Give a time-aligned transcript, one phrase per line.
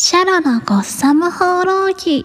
[0.00, 2.24] シャロのゴッサム放浪記。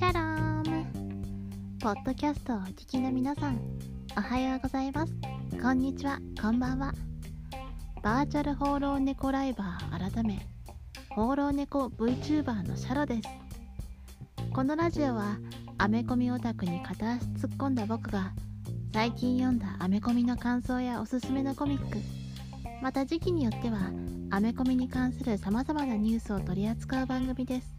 [0.00, 0.84] ャローム。
[1.78, 3.60] ポッドキャストをお聞きの皆さん
[4.18, 5.12] おはようございます。
[5.62, 6.18] こんにちは。
[6.42, 6.92] こんばんは。
[8.02, 10.44] バーチャル放浪猫ライバー改め
[11.10, 13.28] 放浪猫 VTuber のシャロです。
[14.52, 15.36] このラジオは
[15.78, 18.32] アメコミオタクに片足突っ込んだ僕が
[18.96, 21.98] 最近読んだアメコミの感想やおすすめのコミック。
[22.80, 23.90] また時期によっては
[24.30, 27.74] アメコミに関する様々なニュースを取り扱う番組です。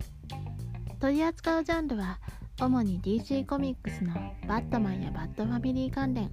[1.00, 2.20] 取り扱うジャンルは
[2.62, 4.14] 主に DC コミックスの
[4.48, 6.30] バットマンやバッドファミリー関連。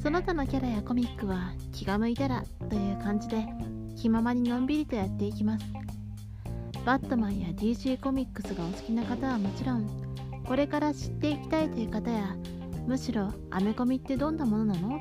[0.00, 3.44] その他のキャラやコミックは気が向いたらという感じで
[3.96, 5.64] 気ままにのんびりとやっていきます。
[6.86, 12.36] バットマンや DC コミックスがお好きな方はもちろんこれから知っていきたいという方や
[12.90, 15.00] むしろアメコミってどんなものなの？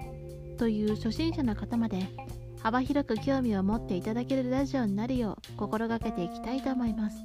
[0.59, 2.07] という初心者の方まで
[2.61, 7.17] 幅広く興味を持っていただけるラジオになるよう心がけていきたいと思います。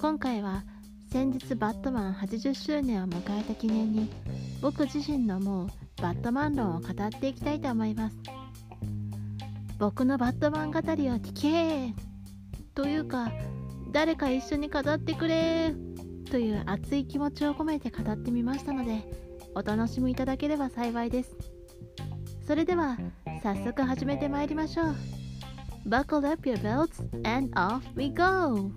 [0.00, 0.64] 今回は
[1.12, 4.08] 先日バットマン80周年を迎えた記念に
[4.62, 5.68] 僕自身の思う
[6.00, 8.16] バットマン論を語っていきたいと思います。
[9.78, 11.94] 僕のバットマン語りを聞け
[12.74, 13.30] というか
[13.92, 15.74] 誰か一緒に語ってくれ
[16.28, 19.02] という熱い気持ちを込めて語ってみましたので
[19.54, 21.36] お楽しみいただければ幸いです
[22.46, 22.98] それでは
[23.42, 24.96] 早速始めてまいりましょう
[25.88, 28.70] Buckle up your belts and off we go!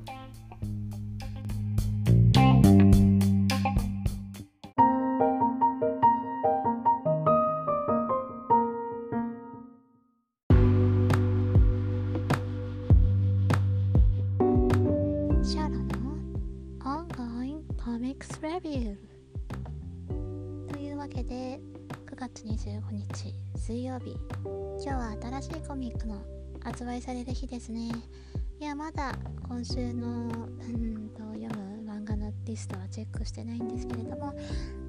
[17.85, 18.95] Ongoing Comics Review
[20.71, 21.59] というわけで
[22.05, 24.15] 9月25日水曜日。
[24.43, 26.21] 今日は新しいコミックの
[26.63, 27.89] 発売される日ですね。
[28.59, 29.15] いやまだ
[29.47, 30.13] 今週のう
[30.71, 34.35] んと読む漫画のリストはチェックしてないんですけれども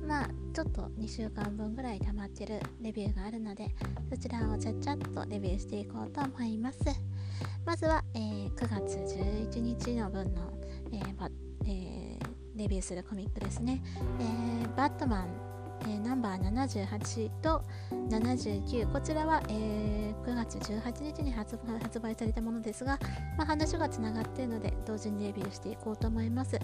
[0.06, 3.68] まあちょっと2週間分ぐらい溜まってるレビューがあるので
[4.10, 6.78] そちらをちゃっちゃっとレビューしていこうと思います。
[7.64, 10.52] まずは、えー9月11日の分の、
[10.92, 11.16] えー
[12.62, 13.82] レビューするコミックですね、
[14.20, 15.28] えーバットマン、
[15.82, 17.62] えーナンバー78と
[18.08, 21.58] 79こちらは、えー9月18日に発
[22.00, 23.00] 売されたものですが、
[23.36, 26.60] まあ、話がつながっているので同時にレビューしていこうと思います。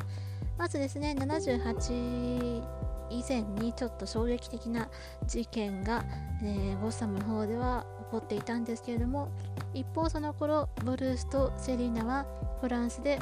[0.56, 2.62] まずですね78
[3.10, 4.88] 以前にちょっと衝撃的な
[5.26, 6.04] 事件が、
[6.44, 9.30] えーゴッサムの方では起こっていたんですけれども
[9.74, 12.26] 一方その頃ブルースとセリーナは
[12.60, 13.18] フランスで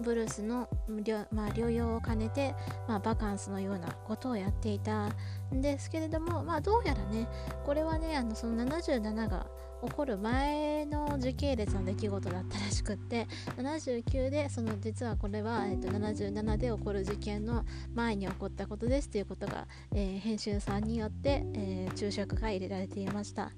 [0.00, 2.54] ブルースの療,、まあ、療養を兼ねて、
[2.86, 5.08] まあ、バカンスのようなことをやっていた
[5.54, 7.28] んですけれども、まあ、どうやらね
[7.64, 9.46] これはねあのその77が
[9.84, 23.50] 起こる前の時系列の出来事だったらしくって79でその実はこれは、えっと、77で起こる事件の前に起こったことですということが、えー編集さんによって、えー注釈が入れられていました。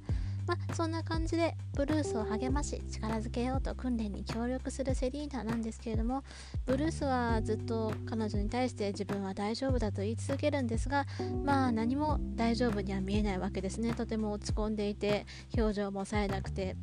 [0.51, 6.25] まあ、そんな感じでブルースを励まし力づけようと訓練に協力するセリーナなんですけれども
[6.67, 11.07] ブルースはずっと彼女に対して自分は大丈夫だと言い続けるんですが
[11.45, 13.95] まあ何も大丈夫には見えないわけですね。
[13.95, 15.25] とても落ち込んでいて
[15.57, 16.75] 表情も冴えなくて。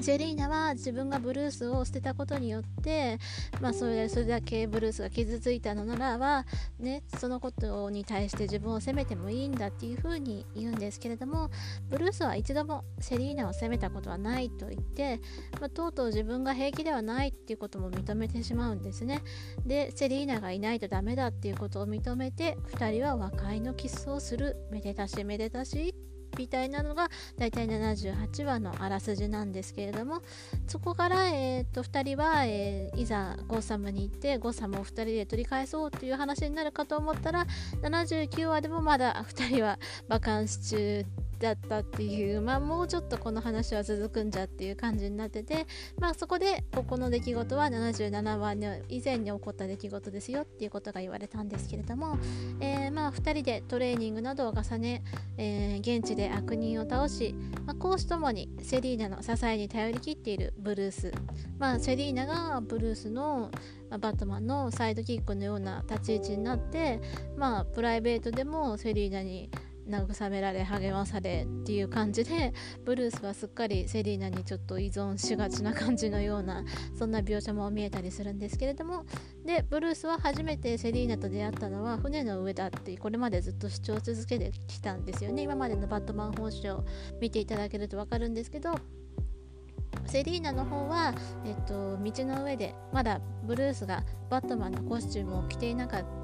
[0.00, 3.18] ジェリーナは自分がブルースを捨てたことによって、
[3.60, 6.44] まあ、それそれだけブルースが傷ついたのならば、
[6.78, 11.50] ね、そのことに対して自分を責めてもいいんだっていうふうに言うんですけれども
[11.88, 15.20] ブルースは一度もセリーナを責めたことはないと言って、
[15.60, 19.22] まあ、とうとう自分が平気ではないっていうことも認めてしまうんですね。
[19.66, 24.56] でセリーナがいないとダメだっていうことを認めて2人は和解のキスをする。
[24.70, 25.94] めでたしめでたし
[26.36, 30.22] みたいなのがだいたい78話のあらすじなんですけれども
[30.66, 37.46] そこから、えー、と2人は、えーいざゴーサムに行ってゴーサムを2人で取り返そうという話になるかと思ったら
[37.82, 39.78] 79話でもまだ2人は
[40.08, 41.04] バカンス中
[41.38, 45.66] だったっていうまあもうちょっとこの話は続くんじゃっていう感じになってて
[45.98, 52.18] まあそこでここの出来事は77話の以前に起こった出来事ですよっていうことが言われたんですけれども、
[52.60, 55.02] えーまあ2人でトレーニングなどを重ね、
[55.36, 57.34] えー現地で悪人を倒し、
[57.66, 61.12] まあ、講師ともにセリーナの支えに頼りきっているブルース、
[61.58, 63.50] まあ、セリーナがブルースの、
[63.90, 67.00] バットマンのサイドキックのような立ち位置になって、
[67.36, 69.50] まあ、プライベートでもセリーナに
[69.88, 72.52] 慰められ励まされっていう感じで
[72.84, 76.64] ブルースはすっかりセリーナにちょっと依存しがちな感じのような
[76.98, 79.04] そんな描写も見えたりするんですけれども
[79.44, 85.42] でブルースは初めてセリーナと出会ったのは船の上だってこれまでずっと主張続けてきたんですよね。
[85.42, 86.84] 今までのバットマン本誌を
[87.20, 88.74] 見ていただけると分かるんですけど
[90.06, 91.14] セリーナの方は、
[91.44, 96.14] えっと、道の上でまだブルースがバットマンのコスチュームを着ていなかった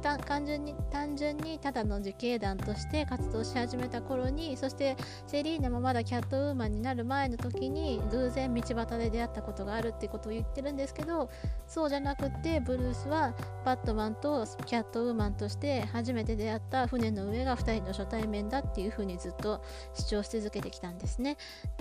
[0.00, 11.30] 単純に単純にただの自警団として活動し始めた頃にそしてセリーナもまだキャットウーマンになる前の時に偶然道端で出会ったことがあるってことを言ってるんですけど
[11.66, 19.62] そうじゃなくってブルースはバットマンとキャットウーマンとして初めて出会った船の上が2人の初対面だっていうふうにずっと
[19.94, 21.36] 主張し続けてきたんですね。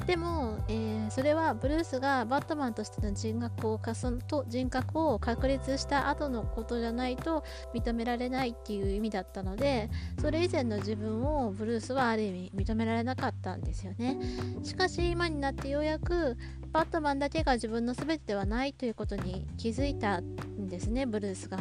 [0.05, 3.79] でも、えー、それはブルースがバットマンとしての人格を
[4.27, 7.43] と人格を確立した後のことじゃないと
[7.73, 9.89] 認められられないっていう意味だったので
[10.19, 14.17] それ以前の自分をブルースはある意味認められなかったんですよね。
[14.63, 16.37] しかし今になってようやく
[16.71, 21.59] バットマンだけが自分の全てではないということに気づいたんですねブルースが。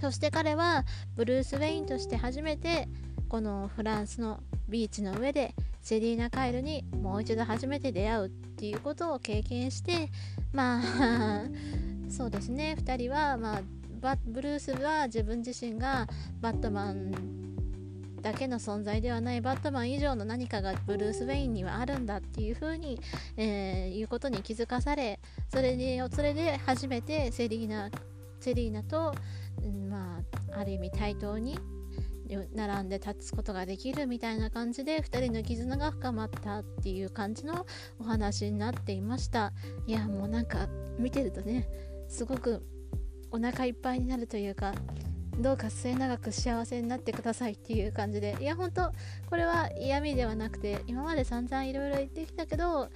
[0.00, 0.84] そして彼は
[1.16, 2.88] ブルース・ウェインとして初めて
[3.28, 10.10] このフランスのビーチの上でセリーナ・カイルにもう一度初めて出会うっていうことを経験して
[10.52, 11.44] まあ
[12.08, 12.76] そうですね。
[12.78, 13.62] 2人はまあ
[14.04, 16.06] バブルースは自分自身が
[16.42, 17.10] バットマン
[18.20, 19.40] だけの存在ではない。
[19.40, 23.00] バットマン以上の何かがブルース・ウェインにはあるんだっていうふうに、
[23.38, 27.90] えー、いうことに気づかされそれでそれで初めてセリーナ
[28.40, 29.14] セリーナと、
[29.62, 30.18] うん、ま
[30.52, 31.58] あ、ある意味対等に
[32.54, 37.64] 並んで立つことができるみたいな感じで2人の絆が深まったっていう感じの
[37.98, 39.54] お話になっていました。
[39.86, 40.68] いやもうなんか
[40.98, 41.66] 見てるとね
[42.08, 42.62] すごく
[43.34, 44.72] お腹いっぱいになるというか
[45.40, 48.36] どうか末永く幸せになってくださいっていう感じで。
[48.40, 48.92] いや本当
[49.28, 52.88] これは嫌味ではなくて今まで散々いろいろ言ってきたけど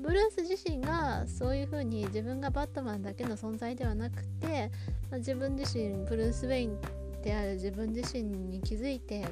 [0.00, 4.70] ブルース自身がそういう風に自分がバットマンだけの存在ではなくて、
[5.12, 6.78] 自分自身ブルース・ウェイン
[7.22, 9.26] である自分自身に気づいて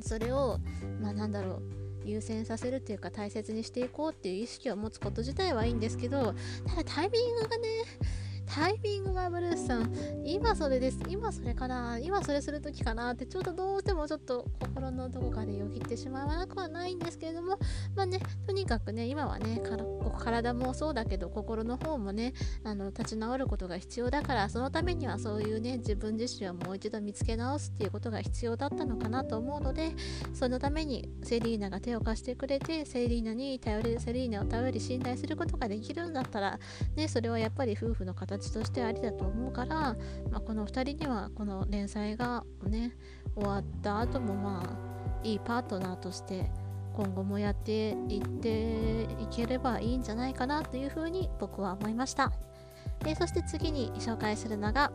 [0.00, 0.58] それを
[1.00, 1.62] まあなんだろう
[2.04, 6.34] 優先させるっていうか大切にしていこうっていう意識を持つこと自体はいいんですけど
[6.66, 7.68] ただタイミングがね
[8.54, 9.90] タイミングがブルースさん、
[10.26, 10.98] 今それです。
[11.08, 17.58] 今それかな今それするときかなって、ちょっとどうしてもちょっと心のどこかでよぎってしまわなくはないんですけれども、
[17.96, 19.58] まあね、とにかくね、今はね、
[20.18, 29.92] 体もそうだけど、心の方もね、あの立ち直ることが必要だから、そのためにはそういうね、自分自身をもう一度見つけ直すっていうことが必要だったのかなと思うので、
[30.34, 36.58] そのためにセリーナが手を貸してくれて、セリーナに頼り、セリーナを頼り信頼することができるんだったら、
[36.96, 39.96] ね、それはやっぱり夫婦の形としてありだと思うから、
[40.30, 42.96] まあ、この2人にはこの連載がね
[43.34, 46.50] 終わった後もまあいいパートナーとして
[46.94, 52.32] 今後もやっていっていければいいんじゃないかなというふうに僕は思いました。
[53.04, 54.92] でそして次に紹介するのが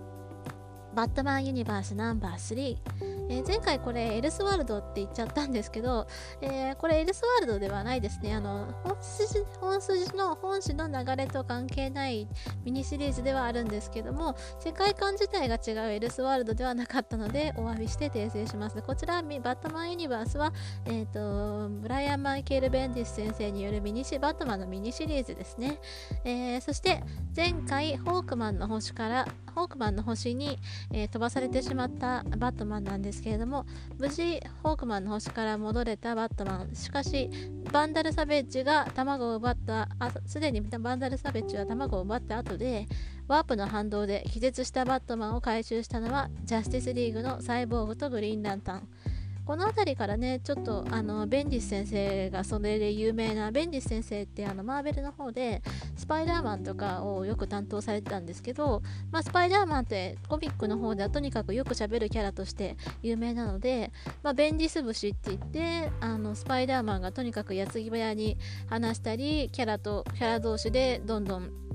[0.94, 6.08] バットマンユニバースナンバー3えー、前回これエルスワールドって言っちゃったんですけど、
[6.42, 8.34] えー、これエルスワールドではないですね。
[8.34, 12.28] あの、本筋本筋の本誌の流れと関係ない
[12.64, 18.82] ミニシリーズではあるんですけども、世界観自体が違うエルスワールドではなかったので、お詫びして訂正します。
[18.82, 20.54] こちら、バットマンユニバースは、
[20.86, 25.80] えっ、ー、と、ブライアン・マイケル・ベンディス先生によるミニシ、バットマンのミニシリーズですね。
[26.24, 27.04] えー、そして、
[27.36, 30.60] 前回、ホークマンの星から、ホークマンの星に、
[30.92, 33.66] えー、飛ばされてしまったバットマンなんですけれども
[33.98, 36.76] 無事ホークマンの星から戻れたバットマン。
[36.76, 37.30] しかし
[37.72, 39.90] バンダル・サベッジが卵を奪った
[40.26, 42.88] すでにバンダル・サベッジは卵を奪った後で
[43.28, 48.88] ワープの反動で気絶したバットマンを回収したのはジャスティスリーグのサイボーグとグリーンランタン。
[49.48, 55.62] この辺りからねちょっとあのベンディス先生がそれで有名なベンディス先生ってあのマーベルの方で
[55.96, 68.38] スパイダーマンとかをよく担当されてたんですけど、まあ、スパイダーマンってコミックの方ではとにかくよくしゃべるキャラとして有名なので、まあ、ベンディス節って言ってあのスパイダーマンがとにかく矢継ぎ早に
[68.70, 71.67] 話したりキャラとキャラ同士でどんどん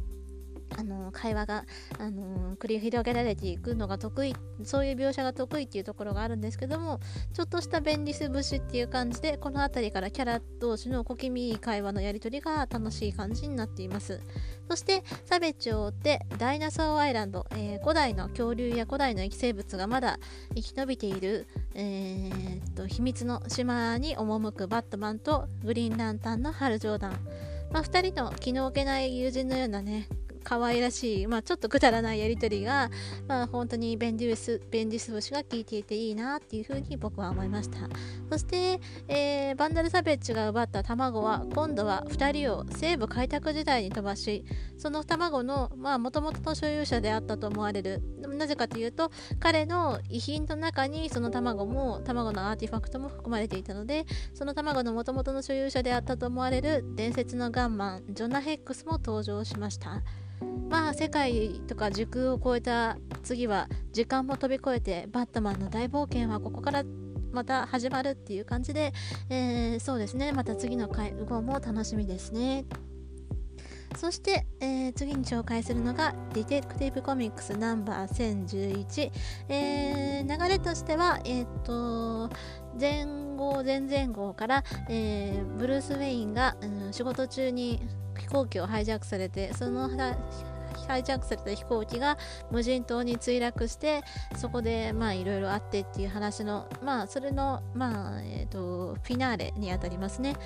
[0.77, 1.65] あの会話が、
[1.99, 7.01] あの繰り広げられていくのが得意そういう描写が得意っていうところがあるんですけども
[7.33, 14.21] ちょっとした便利ス節っていう感じでこの辺りからキャラ同士の小気味いい会話のやり取りが楽しい感じになっています。
[14.69, 20.19] そしてサベッジを追ってダイナソーアイランド、えー、古代の恐竜や古代の生き生物がまだ
[20.55, 27.19] 生き延びている、えー、と秘密の島に赴くバットマンとグリーンランタンのハル・ジョーダン
[27.73, 30.07] まあ、2人の気の置けない友人のようなね
[30.43, 32.91] 可愛らしい、まあ、ちょっとくだらないやり取りが、
[33.27, 37.79] まあ、本当に便利ス便利ス節が効いていていいなっていうふうに僕は思いました。
[38.31, 44.45] そして、えー、バンダルサベッジが奪った卵は今度は2人を西部開拓時代に飛ばし
[44.79, 48.03] その卵のもともとの所有者であったと思われる。
[48.37, 60.03] なぜかというと彼の遺品の中にその卵も卵のアーティファクトも含まれていたのでその卵のもともとの所有者であったと思われる伝説のガンマンジョナ・ヘックスも登場しました。
[60.69, 66.85] まあ世界とか時空を超えた次は時間も飛び越えてバットマンの大冒険はここから
[67.33, 68.93] また始まるっていう感じで、
[69.31, 70.33] えー、そうですね。
[70.33, 72.67] また次の回後も楽しみですね。
[73.97, 79.11] そして、えー、次に紹介するのが Detective Comics ナンバー1011、
[79.49, 82.31] えー、流れとしては、えーと、
[82.81, 83.05] 前
[83.37, 87.81] 号前々号から、え、ブルース・ウェインが、うん、仕事中に
[88.33, 89.89] 行機をハイジャックされてその
[90.89, 92.19] ハイジャックされた飛行機が
[92.51, 94.03] 無人島に墜落して
[94.37, 100.37] そこでまあいろいろあってっていう話のまあそれのまあえっ、ー、とフィナーレにあたりますね。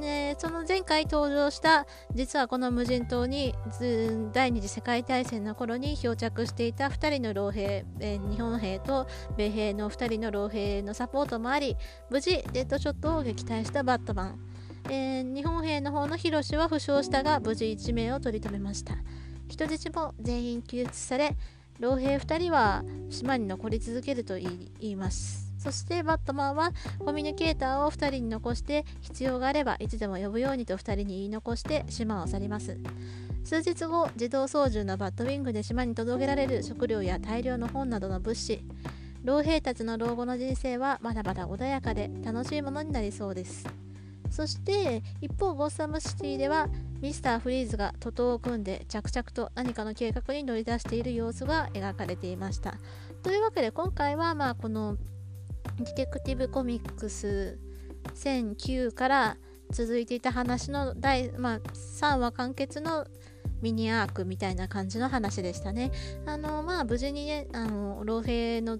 [0.00, 3.54] でその前回登場した実はこの無人島に
[4.32, 9.06] 第二次世界大戦の頃に漂着していた2人の老兵、え、日本兵と
[9.36, 11.76] 米兵の2人の老兵のサポートもあり
[12.10, 14.55] 無事デッドショットを撃退したバットマン。
[14.88, 18.94] えー、日本兵の方のヒロシは負傷したが無事1名を取り留めました。
[19.48, 21.36] 人質も全員救出され
[21.78, 25.52] 老兵2人は島に残り続けると言います。
[25.58, 32.78] そしてバットマンはコミュニケーターを2人に残して必要があればいつでも呼ぶようにと2人に言い残して島を去ります。
[33.44, 38.62] 数日後自動操縦のバットウィングで島に届けられる食料や大量の本などの物資
[39.24, 43.66] 老兵たちの老後の人生はまだまだ穏やかで楽しいものになりそうです。
[44.30, 46.68] そして一方ゴッサムシティでは
[47.00, 52.74] ミスターフリーズが徒党を組んで着々と何かの計画に乗り出している様子が描かれていました。
[53.22, 54.96] というわけで今回はまあこの
[55.78, 57.58] ディテクティブコミックス
[58.14, 59.36] 1009から
[59.70, 63.06] 続いていた話の第、まあ、3話完結の
[63.62, 65.90] ミニアークみたいな感じの話でしたね。
[66.26, 68.78] あのまあ無事にねあの老兵の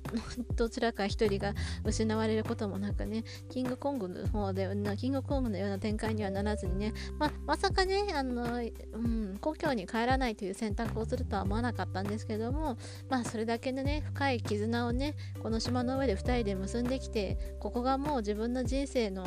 [0.57, 1.55] どちらか一人が
[1.85, 8.61] 失われることもなくねキングコングの方でキングコングのような展開にはならずにね、ま、まさかねあの、
[8.93, 12.77] うん、故郷に帰らないという選択をするとは思わなかったんですけども
[13.09, 19.27] まあそれだけのね深い絆をねこの島の上で2人で結んできてここがもう自分の人生の、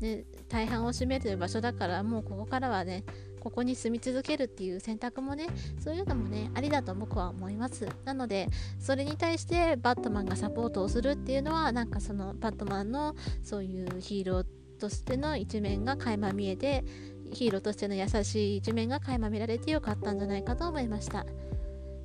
[0.00, 3.04] ね、大半を占めてる場所だからもうここからはね
[3.38, 5.46] ここに住み続けるっていう選択もね
[5.78, 7.88] そういうのもねありだと僕は思います。
[8.04, 14.46] なのでそれに対してバットマンがサポートをするっていうのはなんかそのバットマンのそういうヒーロー
[14.78, 16.84] としての一面が垣間見えて
[17.32, 21.26] ヒーローとしての優しい一面が垣間見られてよかったんじゃないかと思いました。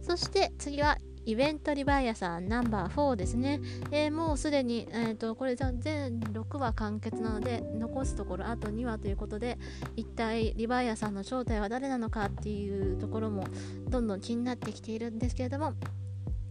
[0.01, 3.61] そして次はイベントリバイアさんナンバー4ですね。
[3.91, 9.57] えー、もうすでに、えーと、これ全6話完結なので残すところあと2話ということで
[9.95, 13.45] 一体リバイアさんの正体は誰なのかっていうところも
[13.89, 15.73] どんどん気になってきているんですけれども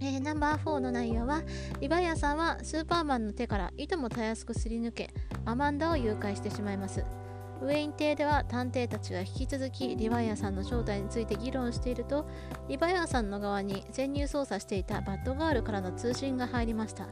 [0.01, 1.43] えー、ナンバー4の内容は
[1.81, 5.15] リバイアさんはスーパーマンの手からいともたやすくすり抜け
[5.45, 7.05] アマンダを誘拐してしまいます
[7.63, 12.27] ウェイン邸では探偵たちが引き続きリヴァイアさんの正体について議論していると
[12.69, 17.07] リヴァイアさんの側に潜入捜査していたバッドガールからの通信が入りました。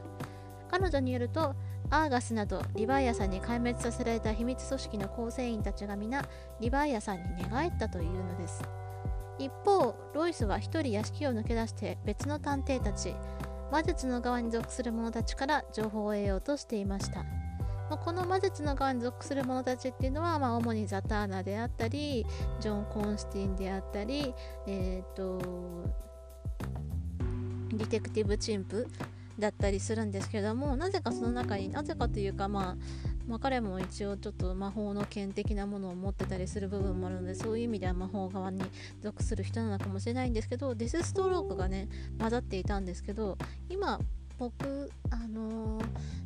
[0.69, 1.55] 彼女によると
[1.89, 6.21] アーガスなどリヴァイアさんに壊滅させられた秘密組織の構成員たちが皆
[6.59, 8.63] リヴァイアさんに寝返ったというのです。
[9.39, 13.15] 一方ロイスは一人屋敷を抜け出して別の探偵たち
[13.71, 17.25] 魔術の側に属する者たちから情報を得ようとしていました。
[17.91, 22.25] まあ、この魔術の側に属する者たちっていうのは、まあ、主にザターナであったり
[22.61, 24.33] ジョン・コンスティンであったり、
[24.65, 25.37] えーと、
[27.73, 28.87] ディテクティブ・チンプ
[29.37, 32.75] だったりするんですけどもなぜかその中になぜかというかまあ
[33.27, 38.61] まあ、彼も一応ちょっと魔法の剣的なものを持ってたりする部分もあるのでそういう意味では魔法側に
[39.01, 41.87] 属する人なのかもしれないんですけどデスストロークがね
[42.19, 43.37] 混ざっていたんですけど
[43.69, 43.99] 今
[44.41, 45.85] 僕あのー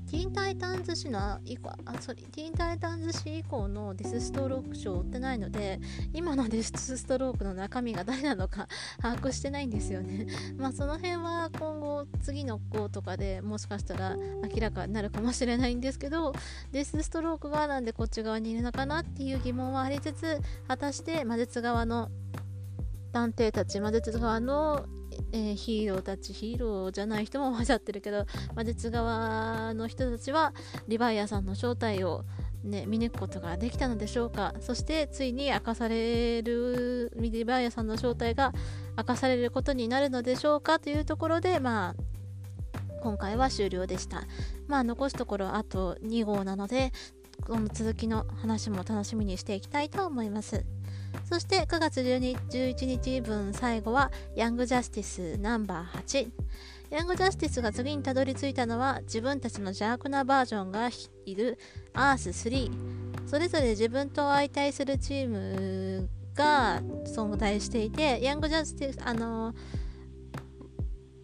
[0.10, 5.80] ティーンタイタンズ誌の以降あそれティーンタイタンズ誌以降のデスストローク賞を追ってないので
[6.14, 8.70] 今のデスストロークの中身が誰なのか
[9.02, 10.28] 把握してないんですよね。
[10.58, 16.32] まあその辺は今後次の号とかでもしかしたら明らかになるかもしれないんですけど
[16.72, 22.10] デスストロークがなんでこっち側にいるのかなっていう疑問はありつつ果たして魔術側の
[23.12, 24.86] 探偵たち魔術側の
[25.32, 30.54] えー、ヒーローたちヒーローじゃない人も混ざってるけど魔術側の人たちは
[30.88, 32.24] リヴァイアさんの正体を
[32.66, 34.56] ね、見抜くことができたのでしょうか。
[34.60, 38.54] そしてついに明かされるミディバーヤさんの正体が
[38.98, 40.80] 明かされることになるのでしょうか。
[40.80, 41.96] というところでまあ
[43.04, 44.24] 今回は終了でした。
[44.68, 46.92] まあ残すところあと2号なので
[47.46, 50.66] この続きの話も楽しみにしていきたいと思います。
[51.24, 56.30] そして9月12 11日分最後はヤングジャスティスナンバー8
[56.92, 60.90] ヤングジャスティスが次にたどり着いたのは自分たちの邪悪なバージョンが
[61.26, 61.58] いる
[61.94, 62.70] アース3
[63.26, 69.54] それぞれ自分と相対するチームが存在していてヤングジャスティスあの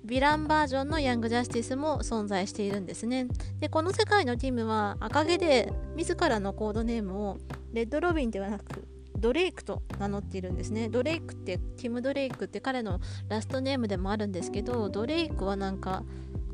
[0.05, 3.27] ヴィランバージョンのヤングジャスティスも存在しているんですね。
[3.60, 7.38] でこの世界のチームは赤毛で自らのコードネームを
[7.71, 8.88] レッドロビンではなく
[9.18, 10.89] ドレイクと名乗っているんですね。
[10.89, 13.00] ドレイクってティム・ドレイクって彼の
[13.30, 16.03] ラストネームでもあるんですけどドレイクはなんか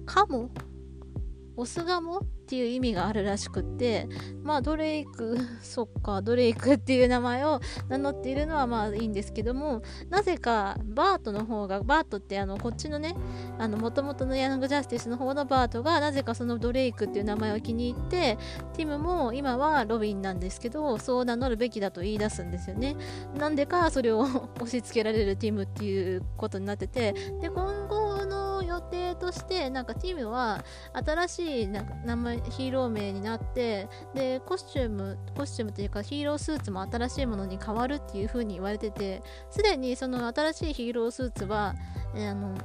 [0.06, 0.50] カモ
[1.58, 4.08] オスガモっていう意味があるらしくって
[4.44, 7.60] まあドレイク そっかドレイクっていう名前を
[7.90, 13.16] 名乗っているのはまあいいんですけどもなぜかバートの方がバートってあのこっちのね
[13.58, 18.38] あの元々のヤングジャスティスの方のバートがなぜかそのドレイクっていう名前を気に入って
[18.74, 22.96] ティムも今はロビンなんですけどそう名乗るべきだと言い出すんですよね。
[23.38, 24.22] なんでかそれを
[24.58, 28.07] 押し付けられるティムっていうことになっててで今後
[28.78, 41.76] 予定としてなんかティムは新しい名前ヒーロー名になってでコスチュームコスチュームというかヒーロースーツも新しいものに変わるっていう風に言われててすでにその新しいヒーロースーツは、
[42.16, 42.56] えー、あの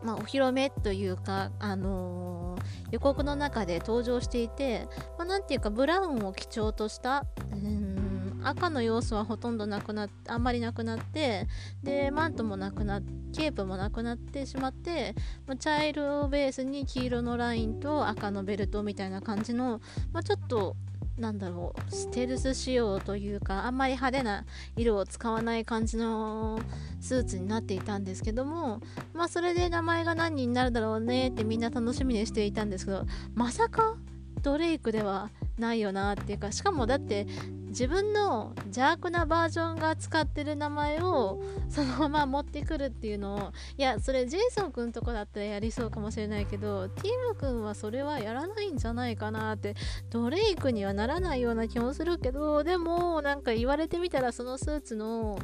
[0.00, 4.86] まあ、お披露目というか、あのー、予告の中で登場していて、
[5.18, 8.07] まあ、なんていうかブラウンを基調とした、うん
[8.42, 11.46] 赤の要素はほとんどなくなってあんまりなくなって
[11.82, 15.14] でマントもなくなってケープもなくなってしまって
[15.58, 19.80] 茶色をベースに黄色のラインと赤のベルトみたいな感じの、
[20.12, 20.76] まあ、ちょっと
[21.18, 24.44] なんだろうステルス仕様というかあんまり派手な
[24.76, 26.60] 色を使わない感じの
[27.00, 28.80] スーツになっていたんですけども
[29.14, 33.04] まあそれで名前が何になるだろうねってみんな楽しみにしていたんですけど
[33.34, 33.96] まさか
[34.42, 37.26] ドレイクではないよなっていうかしかもだって
[37.68, 49.74] 自分の邪悪なバージョンが使ってる名前をそのまま持ってくるっていうのをいやそれジェイソン君とかだったらやりそうかもしれないけどティム君はそれはやらないんじゃないかなって
[50.10, 55.38] ドレイクにはならないような気もするけどでもなんか言われてみたらそのスーツの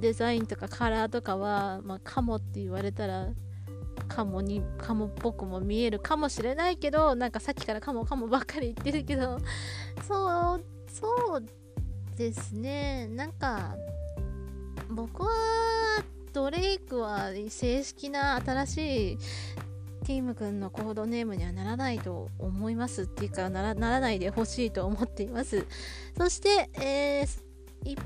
[0.00, 3.28] デザインとかカラーとかは、まあ、カモって言われたら
[4.06, 9.38] カモにカモっぽくも見えるかもしれないけどなんかさっきからカモカモばっかり言ってるけど
[10.06, 11.44] そうそう
[12.16, 13.06] ですね。
[13.08, 13.76] なんか
[14.90, 15.28] 僕は
[16.32, 19.18] ドレイクは正式な新しい
[20.04, 25.66] ティーム君のコードネームにはならないと思いますっていうかならないでほしいと思っています。
[26.16, 27.28] そして、えー、
[27.84, 27.98] 一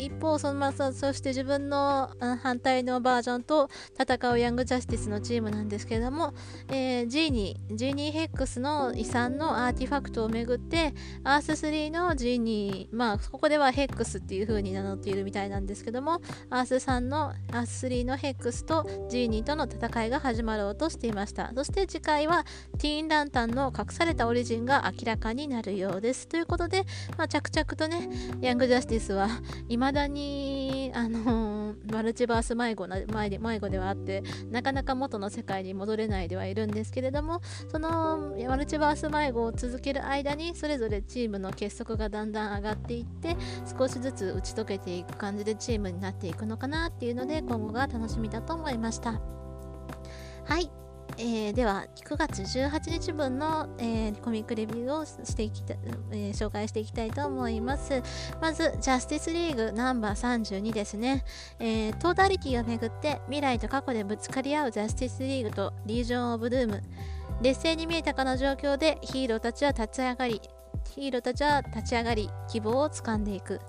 [0.00, 2.10] 一方そのまあそして自分の
[2.42, 3.68] 反対のバージョンと
[4.00, 6.34] 戦うヤングジャスティスのチームなんですけれども、
[6.68, 21.52] えー、ジーニージーニーヘックスの遺産のアーティファクトをめぐってアース3のジーニーまあここではヘックスっていう風に名乗っているみたいなんですけどもアース3のアース3のヘックスとジーニーとの戦いが始まろうとしていました。
[21.54, 22.44] そして次回は
[22.78, 26.28] ティーンランタンの隠されたオリジンが明らかになるようです。
[26.28, 26.84] ということで、
[27.18, 28.08] まあ、着々とね
[28.40, 29.28] ヤングジャスティスは
[29.68, 43.36] 今だに、あのー、 マルチバース迷子な迷子ではあってなかなか元の世界に戻れないではいるんですけれどもそのマルチバース迷子を続ける間にそれぞれチームの結束がだんだん上がっていって
[43.78, 49.20] 少しずつ打ち解けていく感じでチームになっていくのかなっていうので今後が楽しみだと思いました。
[50.44, 50.70] はい。
[51.18, 55.74] えー、では9月18日分の、えー、コミックレビューをしていきた、
[56.12, 58.02] えー、紹介していきたいと思います。
[58.40, 61.24] まずジャスティスリーグナンバー32ですね、
[61.58, 66.82] えトータリティをめぐって未来と過去でぶつかり合うジャスティスリーグとリージョン・オブ・ドゥーム。
[67.42, 70.42] 劣勢に見えたかの状況でヒーローたちは立ち上がり
[70.94, 73.60] ヒーローたちは立ち上がり希望をつかんでいく。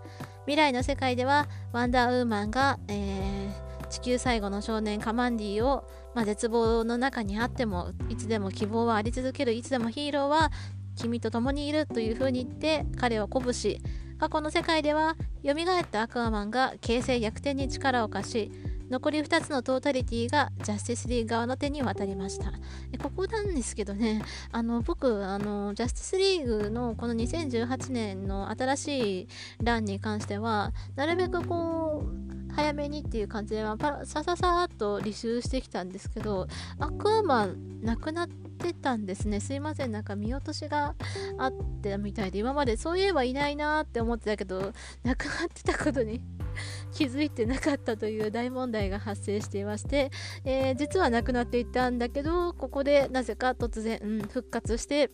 [0.45, 3.51] 未来の世界ではワンダーウーマンが、えー、
[3.91, 10.51] 地球最後の少年カマンディをまあ、絶望の中にあってもいつでも希望はあり続けるいつでもヒーローは
[10.95, 13.81] 君と共にいるというふうに言って彼を鼓舞し
[14.19, 18.51] 過去の世界では蘇ったアクアマンが形勢逆転に力を貸し
[18.89, 22.51] 残り2つのトータリティがジャスティスリーグ側の手に渡りました。
[23.01, 29.27] ここなんですけどねあの僕あのジャスティスリーグのこの2018年の新しい
[29.63, 36.47] 欄に関してはなるべくこう早めにっていう感じで、まあ、パラさささっと履修してきたんですけど
[36.79, 39.39] アクアマンなくなってたんですね。
[39.39, 40.95] すいませんなんか見落としが
[41.37, 46.21] あってみたいで今までそういえばいないなって思ってたけどなくなってたことに
[46.91, 50.11] 気づいてなかったという大問題が発生していまして、
[50.43, 55.09] えー、実はなくなっていたんだけどここでなぜか突然、うん、復活して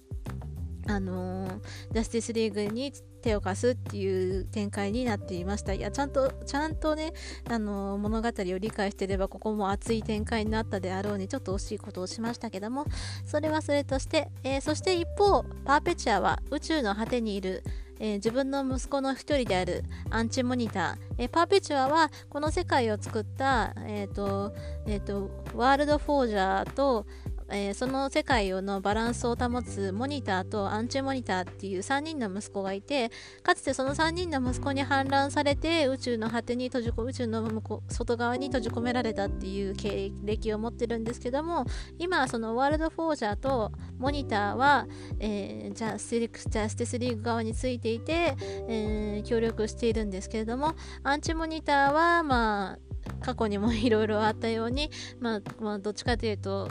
[0.88, 1.60] あのー、
[1.94, 5.74] ジャスティスリーグに手を貸すっていう展開になっていました。
[5.74, 7.14] いや、ちゃんと、ちゃんとね、
[7.50, 12.86] あのー、物語を理解してれば、ここも熱い展開になったであろうに、ちょっと惜しいことをしましたけども、
[13.26, 17.64] それはそれとして、えー、そして一方、パーペチュアは宇宙の果てにいる、
[18.00, 24.54] えー、自分の息子の一人であるアンチモニター、えー、パーペチュアはこの世界を作った、えーと
[24.86, 27.06] えーと、ワールドフォージャーと
[27.50, 33.12] えー、その世界のバランスを保つモニターとアンチモニターっていう3人の息子がいて
[33.44, 41.66] かつてその3人の息子に反乱されて宇宙の果てに閉じ宇宙の向こ外側に閉じ込められたっていう経歴を持ってるんですけども
[41.98, 44.88] 今そのワールドフォージャーとモニターは、
[45.20, 48.36] えー、ジャスティスリーグ側についていて、
[48.68, 52.80] えー、協力しているんですけれどもアンチモニターはまあ
[53.22, 56.70] 過去にもいろいろあったように、まあ、まあ、どっちかというと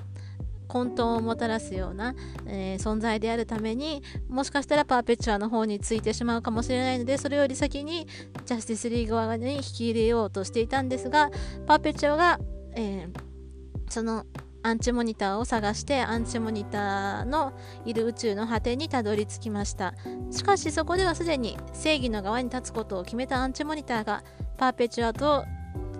[0.68, 2.14] 混沌をもたらすような、
[2.46, 8.06] えー、存在であるためにもしかしたらパーペチュアの方についてしまうかもしれないのでそれより先に
[8.44, 11.30] ジャスティスリーグ側に引き入れようとしていたんですが
[11.66, 12.40] パーペチュアが、
[12.74, 14.24] えー、その
[14.66, 17.52] アンチモニターを探してアンチモニターの
[17.84, 19.94] いる宇宙の果てにたどり着きました。
[20.32, 24.24] しかしそこではすでに正義の側に立つことを決めたアンチモニターが
[24.58, 25.44] パーペチュアと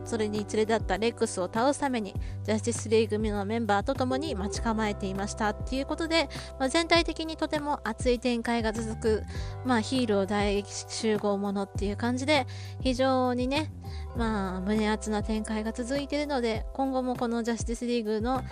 [0.07, 2.15] それに連れ立ったレックスを倒すために
[2.45, 9.23] ジャスティスリーグのメンバーと共に待ち構えていましたっていうことで、まあ、全体的にとても熱い展開が続く、
[9.65, 12.47] まあ、ヒーロー大集合ものっていう感じで
[12.81, 13.73] 非常にね、
[14.17, 18.43] まあ、胸熱な展開が続いているので今後もこのジャスティスリーグの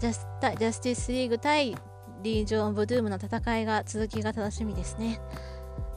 [0.00, 0.26] ジャス
[0.58, 1.76] ジャスティスリーグ対
[2.22, 5.20] リージョン・オブドゥームの戦いが続きが楽しみですね。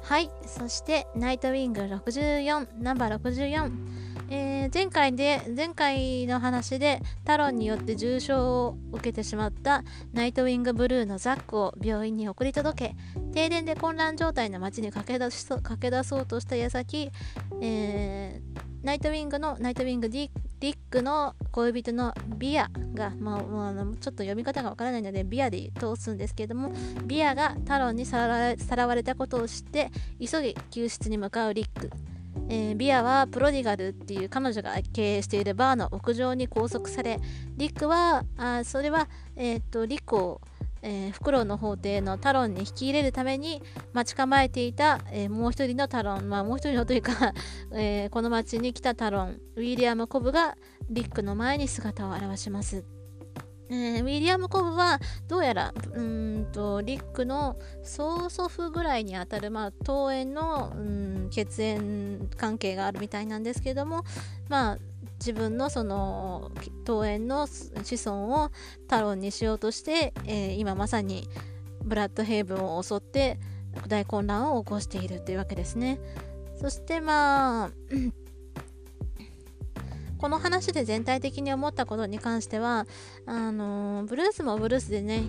[0.04, 0.30] はい。
[0.46, 4.07] そして、ナイトウィング64、ナンバー64。
[4.30, 12.96] えー、前回で前回の話でタロンによって重傷を受けてしまったナイトウィングブルーのザックを病院に送り届け
[13.34, 17.12] 停電で混乱状態の街に駆け出し駆け出そうとした矢先、
[17.62, 26.74] えー、ナイトウィングのナイトウィングディリックの恋人のビアが、まあ、まあ、ちょっと読み方がわからないのでビアで通すんですけれども
[27.06, 31.92] ビアがタロンにさらわれたことを知って急ぎ救出に向かうリック。
[32.50, 37.20] えー、ビアはプロディガルっていう彼女が経営しているバーの屋上に拘束され
[37.58, 40.42] リックはあそれは、えー、っとリックを、
[40.82, 43.62] え、フクロウの法廷のタロンに引き入れるために
[43.94, 47.34] 待ち構えていた、えー、もう一人のタロン、まあ、もう一人のというか
[47.74, 50.56] えー、この町に来たタロンウィリアム・コブが
[50.90, 52.97] リックの前に姿を現します。
[53.70, 64.04] えー、ウィリアム・コブはどうやらうんとリックの曽祖父ぐらいにあたる、まあ、桃園のうん血縁関係があるみたいなんですけども、
[64.48, 64.78] まあ、
[65.20, 66.52] 自分のその
[66.88, 67.72] 桃園の子
[68.06, 68.52] 孫を
[68.88, 71.28] タロンにしようとして、えー、今まさに
[71.84, 73.40] ブラッドヘイブンを襲って
[73.88, 76.00] 大混乱を起こしているというわけですね。
[76.60, 77.72] そしてまあ
[80.18, 82.86] この話で全体的に思ったことに関しては
[83.26, 85.24] あのブルースもブルースでね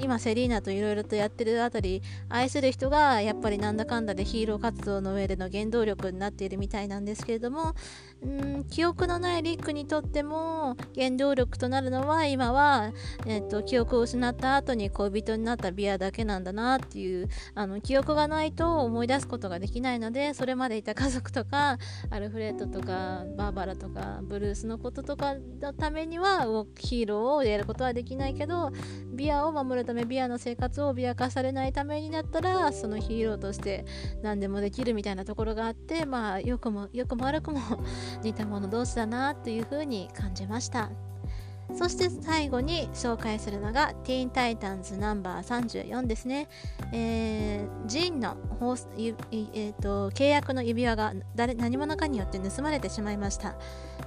[0.00, 7.74] 今セリーナといろいろとやってるあたり愛する人がやっぱりなんだかんだでヒーロー活動の上での原動力になっているみたいなんですけれども
[8.26, 12.92] ん記憶のないリックにとっても原動力となるのは今は、
[13.26, 21.78] えっと、記憶を失った後に恋人になったビアだけなんだなっていうあの記憶がないと思い出すことができないのでそれまでいた家族とか
[22.10, 26.46] アルフレッドとかバーバラとかブルースのこととかのためには
[26.78, 28.70] ヒーローをやることはできないけど
[29.12, 33.84] ビアを守るためビアの生活を脅かされないためになったらそのヒーローとして
[34.22, 37.60] 何でもできるみたいなところがあってまあよくもよくも悪くも
[38.22, 40.90] 似た者同士だなというふうに感じました。
[41.74, 46.48] そして最後に紹介するのがティーンタイタンズナンバー34ですね、
[46.92, 53.54] えー、ジンのえーと契約の指輪が誰何者かによって盗まれてしまいました。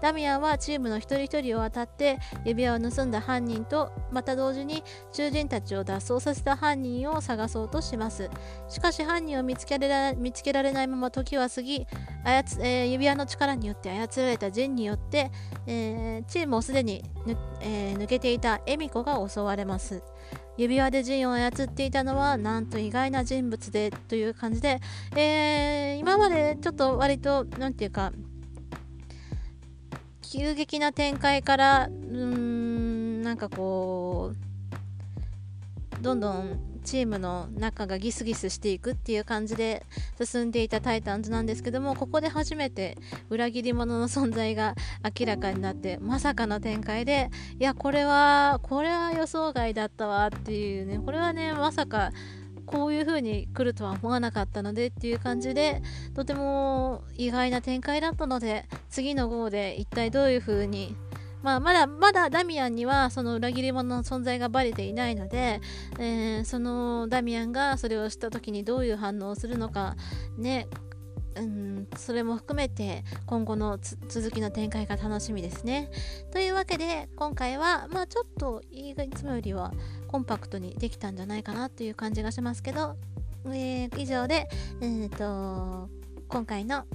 [0.01, 8.29] ダミアンはチームの一人一人を当たって指輪を盗んだ犯人とまた同時に囚人たちを脱走させた犯人を探そうとします。
[8.69, 11.85] しかし犯人を見つけられ見つけられないまま時は過ぎ
[12.23, 15.31] 操、えー、指輪の力によって操られたジンによって、
[15.67, 17.03] えー、チームをすでに、
[17.61, 20.01] えー、抜けていたエミコが襲われます。
[20.55, 24.79] 指輪でジンを操っていたのはなんと意外な人物でという感じで、
[25.15, 28.11] えー、今までちょっと割と何て言うか
[30.35, 39.85] 急激な展開からうーんなんかこうどんどんチームの中がギスギスしていくっていう感じで
[40.19, 42.97] 進んでいたタイタンズなんですけどもここで初めて
[43.29, 44.73] 裏切り者の存在が
[45.19, 52.11] 明らかになってまさかの展開でいやこれはこれは予想外だったわっていうねこれはねまさか
[52.73, 55.83] こういう風に来るとは思わなかったのでっていう感じで
[56.15, 60.95] とても意外な展開だったので次の号で一体どういう風に
[61.43, 65.59] まあ、まだまだダミアンにはその裏切り者の存在がバレていないので、
[65.99, 69.97] えー、そのダミアンがそれをした時にどういう反応をするのか
[70.37, 70.67] ね
[71.35, 75.89] うん、それも含めて今後の続きの展開が楽しみですね。
[76.31, 79.73] というわけで今回はまあちょっといつもよりは
[80.07, 82.95] コンパクトにできたんじゃないかなという感じがしますけど、
[83.47, 84.47] えー、以上で、
[84.81, 85.89] えーと、
[86.27, 86.85] 今回の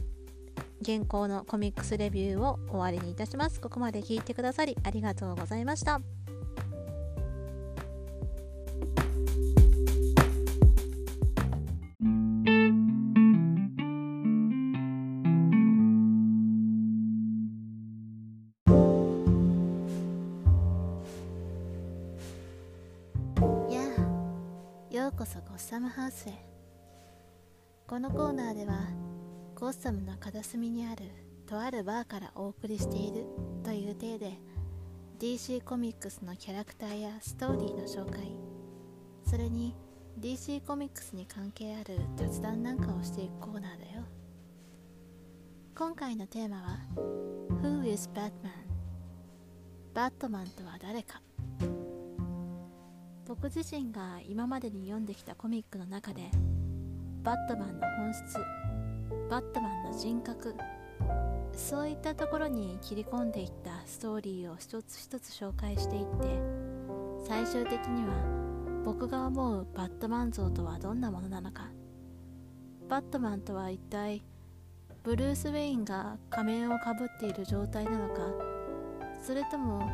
[0.80, 3.60] 現行のコミックスレビューを終わりにいたします。
[3.60, 6.17] ここまで聞いてくださりありがとうございました。
[25.98, 26.32] ハウスへ
[27.88, 28.86] このコーナーでは
[29.56, 31.06] ゴッサムの片隅にある
[31.44, 33.26] とあるバーからお送りしている
[33.64, 34.32] という体で
[35.18, 38.30] DC コミックスのキャラクターやストーリーの紹介。
[39.28, 39.74] それに
[40.20, 44.04] DC コミックスに関係ある雑談なんかをしていくコーナーだよ。
[45.74, 46.78] 今回のテーマは
[47.60, 48.30] Who is Batman?
[49.94, 51.20] バットマンとは誰か。
[53.28, 56.22] 僕自身が今までに読んできたコミックの中で
[57.22, 58.38] バットマンの本質
[59.28, 60.54] バットマンの人格
[61.52, 66.08] そういったところに切り込んでいったストーリーを一つ一つ紹介していって
[67.26, 68.14] 最終的には
[68.84, 71.70] 僕が思うバットマン像とはどんなものなのか。
[72.88, 74.24] バットマンとは一体
[75.02, 78.22] ブルース・ウェインが仮面をかぶっている状態なのか。
[79.20, 79.86] それとも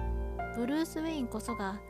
[0.55, 1.81] ブルース・ウェインこそが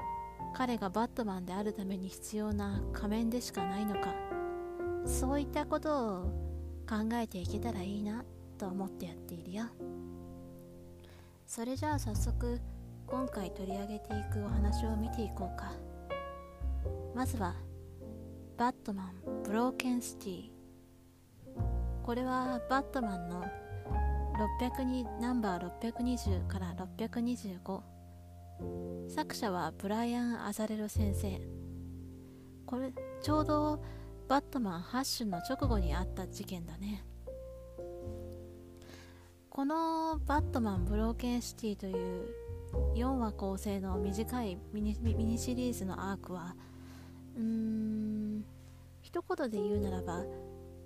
[0.54, 4.14] 彼がバットマンであるために必要な仮面でしかないのか
[5.04, 6.22] そういったことを
[6.88, 8.24] 考えていけたらいいな
[8.56, 9.64] と思ってやっているよ。
[11.46, 12.60] それじゃあ早速
[13.06, 15.72] 今回取り上げていくお話を見ていこうか。
[17.14, 17.54] まずは
[18.56, 20.50] バットマンブローケンシティ。
[22.02, 23.44] これはバットマンの
[24.58, 27.93] 602ナンバー620から625
[29.08, 31.40] 作者はブライアン・アザレロ先生。
[32.66, 33.82] これちょうど
[34.28, 37.04] バットマン Hush の直後にあった事件だね。
[39.50, 42.28] このバットマン Broken City という
[42.96, 46.56] 4話構成の短いミニミニシリーズのアークは
[47.36, 48.44] うーん
[49.00, 50.24] 一言で言うならば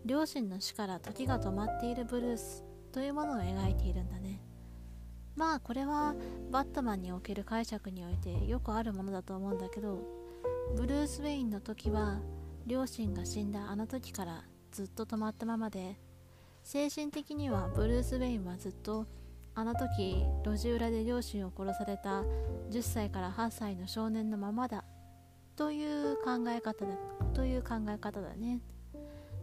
[0.05, 4.41] 両親の死から時が止まっているブルースというものを描いているんだね。
[5.39, 6.17] まあこれは
[6.51, 10.01] バットマンにおける解釈においてよくあるものだと思うんだけど
[10.77, 12.19] ブルース・ウェインの時は
[12.67, 15.97] 両親が死んだあの時からずっと止まったままで
[16.65, 19.07] 精神的にはブルース・ウェインはずっと
[19.55, 22.23] あの時路地裏で両親を殺された
[22.71, 24.85] 10歳から8歳の少年のままだ
[25.55, 26.97] という考え方だ
[27.33, 28.61] という考え方だね。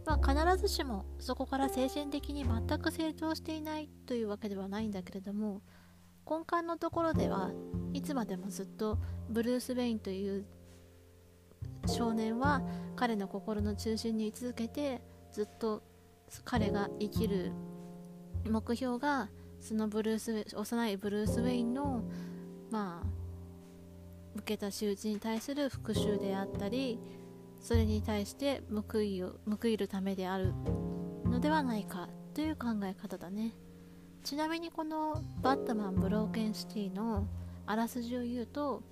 [0.04, 5.62] まあ、必ずしもそこから精神的に全く成長していないというわけではないんだけれども
[6.28, 7.50] 根幹のところでは
[7.92, 8.98] いつまでもずっと
[9.30, 10.44] ブルース・ウェインという
[11.86, 12.62] 少年は
[12.96, 15.00] 彼の心の中心に居続けて
[15.32, 15.82] ずっと
[16.44, 17.52] 彼が生きる
[18.48, 22.02] 目標がそのブルース幼いブルース・ウェインの
[22.70, 23.06] まあ
[24.36, 26.98] 受けた仕打ちに対する復讐であったり
[27.60, 30.52] それに対して報いを報いるためである
[31.24, 33.54] のではないかという考え方だね。
[34.26, 37.28] ちなみにこのバットマンブローケンシティの
[37.64, 38.82] あらすじを言うと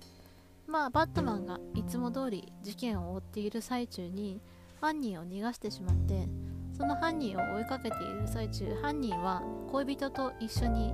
[0.65, 4.39] まあバットマンがいつも通り事件を追っている最中に
[4.79, 6.29] 犯人を逃がしてしまって
[6.77, 9.43] その犯人を追いかけている最中犯人は
[9.73, 10.93] 恋人と一緒に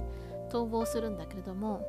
[0.50, 1.86] 逃亡するんだけれども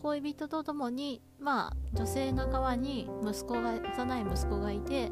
[0.00, 5.10] 恋人と共にまあ女性の側に息子が幼い息子がいて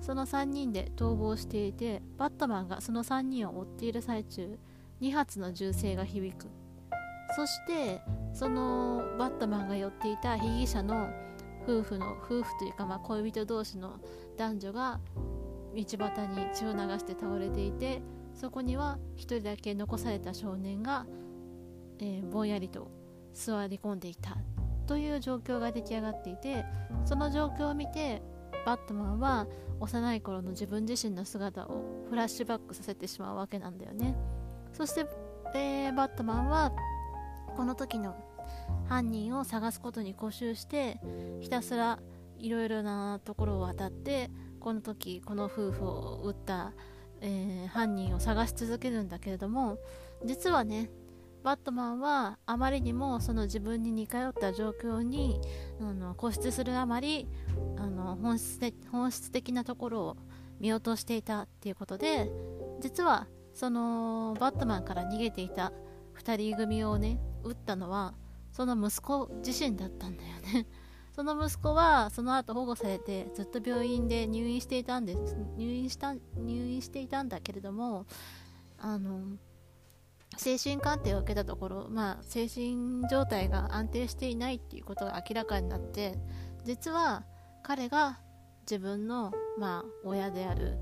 [0.00, 4.56] その3人で逃亡していてバットマンがその3人を追っている最中
[5.00, 6.46] 2発の銃声が響く。
[7.36, 8.00] そして
[8.32, 11.08] そのバットマンが寄っていた被疑者の
[11.64, 14.00] 夫婦の夫婦というか、まあ、恋人同士の
[14.36, 15.00] 男女が
[15.74, 18.00] 道端に血を流して倒れていて
[18.34, 21.06] そこには1人だけ残された少年が、
[21.98, 22.90] えー、ぼんやりと
[23.34, 24.36] 座り込んでいた。
[24.86, 26.64] という状況が出来上がっていて
[27.04, 28.22] その状況を見て
[28.64, 29.46] バットマンは
[29.80, 34.16] 幼い頃の自分自身の姿をフラッシュバックさせてしまうわけなんだよね。
[34.78, 35.06] そして、
[35.56, 36.72] えー、バットマンは
[37.56, 38.14] この時の
[38.88, 41.00] 犯人を探すことに固執して
[41.40, 41.98] ひたすら
[42.38, 46.72] いろいろなところを渡ってこの時この夫婦を撃った、
[47.20, 49.78] えー、犯人を探し続けるんだけれども
[50.24, 50.90] 実はね
[51.42, 55.40] バットマンはあまりにもその自分に似通った状況に
[55.80, 57.26] あの固執するあまり
[57.78, 60.16] あの本質的本質的なところを
[60.60, 62.30] 見落としていたっていうことで
[62.80, 63.26] 実は
[63.58, 65.72] そのバットマンから逃げていた
[66.22, 68.14] 2人組をね撃ったのは
[68.52, 70.68] その息子自身だったんだよね。
[71.12, 78.06] その息子はその後保護されてずっと病院で入院していたんです入院した入院していたんだけれども
[78.78, 79.36] あの
[80.36, 86.16] 精神鑑定を受けたところ、まあ、精神状態が安定していないっていうことが明らかになって
[86.64, 87.24] 実は
[87.64, 88.20] 彼が
[88.60, 90.78] 自分の、まあ、親である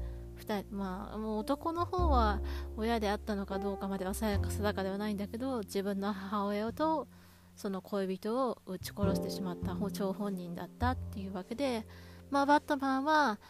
[0.47, 2.41] 人、まあ、もう男の方は
[2.77, 7.09] 親であったのかどうかまでは定かではないんだけど自分の母親と
[7.57, 11.87] その恋人を撃ち殺してしまった張本人だったっていうわけで、
[12.31, 13.41] まあ、バットマンは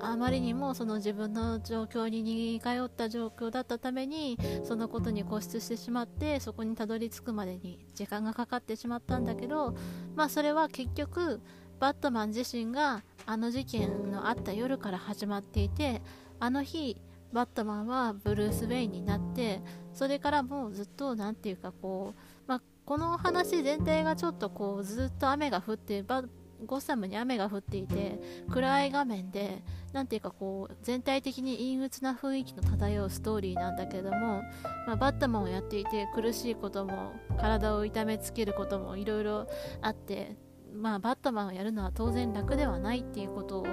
[0.00, 9.74] あまりにもその自分の状況に似通った状況だったためにそのことに固執してしまってそこにたどり着くまでに時間がかかってしまったんだけど、
[10.14, 11.40] まあ、それは結局
[11.80, 16.02] バットマン自身があの事件のあった夜から始まっていて
[16.40, 17.00] あの日
[17.32, 19.60] バットマンはブルース・ウェインになって
[19.94, 26.24] それからもうずっと何て言うかこう、まあ、この話全体がちょっとこうずっと雨が降ってバ
[26.66, 34.42] ゴッサムに雨が降っていて暗い画面で何ていうかこう全体的に陰鬱な雰囲気の漂うストーリーなんだけども、
[34.86, 39.46] まあ、バットマンをやっていて苦しいことも体を痛めつけることもいろいろ
[39.80, 40.36] あって
[40.74, 43.66] まあ、バットマンをやるのは当然楽ではないっていうことを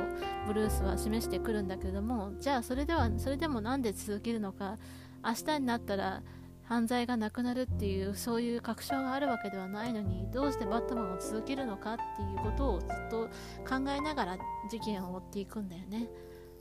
[0.46, 4.78] ブルースは示してくるんだけれどもじゃあそれではそれでもなんで続けるのか
[5.24, 6.24] 明日になったら
[6.64, 13.30] 犯罪がなくなるっていうそういう確証があるわけではないのにどうしてバットマンを続けるのかっていうことをずっと
[13.68, 14.38] 考えながら
[14.70, 16.10] 事件を追っていくんだよね。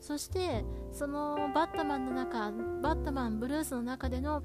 [0.00, 4.42] そしてそのバットマンの中バットマンブルースの中での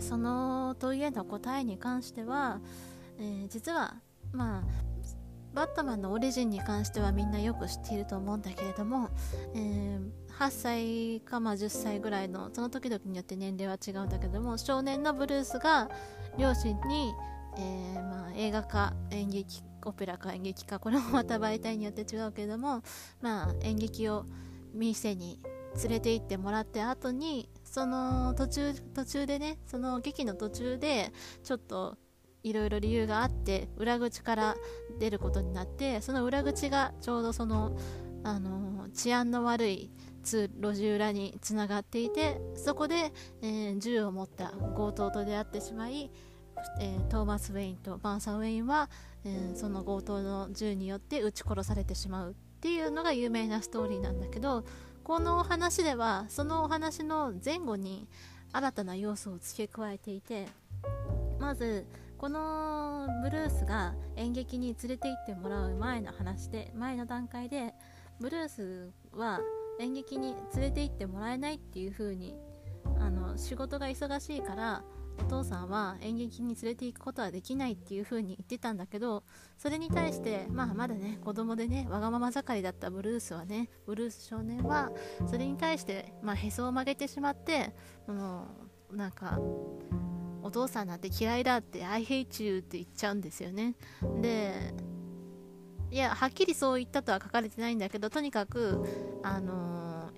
[0.00, 2.60] その問いへの答えに関しては、
[3.18, 3.94] えー、実は
[4.32, 4.93] まあ
[5.54, 9.08] バットマンのオリジンに関してはみんなよく知っていると思うんだけれども、
[9.54, 15.88] えー、8歳かまあ10歳ぐらいのその時々によって年齢は違うんだけども少年のブルースが
[16.36, 17.12] 両親に、
[17.56, 22.82] えー、まあ、映画か演劇オペラか演劇かこれもまた媒体によって違うけれども、
[23.20, 24.24] まあ、演劇を
[24.72, 25.40] 店に
[25.82, 31.12] 連れて行ってもらって後にその途中途中でねその劇の途中で
[31.42, 31.96] ちょっと
[32.44, 34.54] いろいろ理由があって裏口から
[35.00, 37.76] 出ることになってその裏口がちょうどその、
[38.22, 39.90] あの治安の悪い
[40.22, 46.10] 通路地裏につながっていてそこで、えー、銃を持った強盗と出会ってしまい、
[46.80, 48.88] えー、トーマス・ウェインとバンサー・ウェインは、
[49.24, 54.64] えー、その強盗の銃によって撃ち殺されてしまうっていうのが有名なストーリーなんだけど
[55.02, 58.08] このお話ではそのお話の前後に
[58.52, 60.46] 新たな要素を付け加えていて
[61.38, 61.86] まず
[62.24, 67.74] このブルースが演劇に連れて行ってもらう前の話で前の段階で
[68.18, 69.40] ブルースは
[69.78, 72.34] 演劇に連れて行ってもらえないっていう風に
[72.98, 74.82] あの仕事が忙しいから
[75.20, 79.22] お父さんは演劇に連れて行くことはできないっていう風に言ってたんだけど
[79.58, 84.90] それに対してまあまだね子供でねわがまま盛りだったブルースはねブルース少年は
[85.26, 87.74] それに対してまあへそを曲げてしまって
[88.06, 88.46] も
[88.90, 89.38] うなんか
[90.44, 93.74] お父さんなんて嫌いだって I hate you って言っちゃうんですよね。
[94.20, 94.74] で
[95.90, 98.84] いやはっきりそう言ったとは書かれてないんだけどとにかく
[99.22, 100.10] あの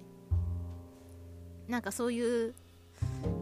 [1.69, 2.55] ー、なんかそういう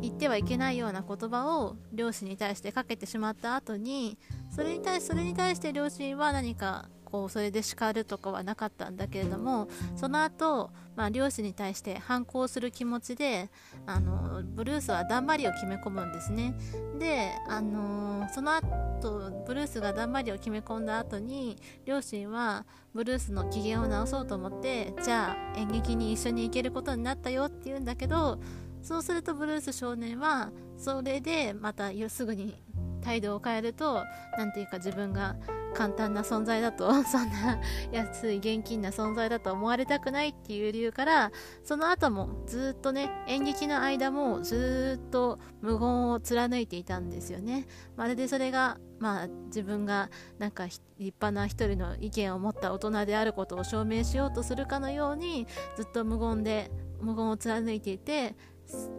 [0.02, 4.18] 言ってはいけないような言葉を両親に対してかけてしまった後に
[4.50, 13.50] それに対それに対して両親は何かこうそれで叱るとかはなかったんだけれどもその後、まあ両親に対して反抗する気持ちで
[13.86, 16.56] あのブルースはだんまりを決め込むんですね。
[16.98, 28.40] で、あのその後ブルースがだんまりを決め込んだ後に両親はブルースの機嫌を直そうと思ってじゃあ演劇に一緒に行けることになったよって言うんだけど
[28.82, 32.60] そうするとブルース少年はそれでまたすぐに
[33.04, 34.02] 態度を変えると
[34.36, 35.36] 何ていうか自分が
[35.74, 37.60] 簡単な存在だとそんな
[37.92, 47.66] 安い現金な存在だと思われたくないっていう理由からその後もずっとね演劇の間もずっと無言を貫いていたんですよね。
[47.96, 55.46] まるでそれがまあ自分がなんか立派な一人の意見を持った大人であることを証明しようとするかのように
[55.76, 56.70] ずっと無言で
[57.00, 58.34] 無言を貫いていて、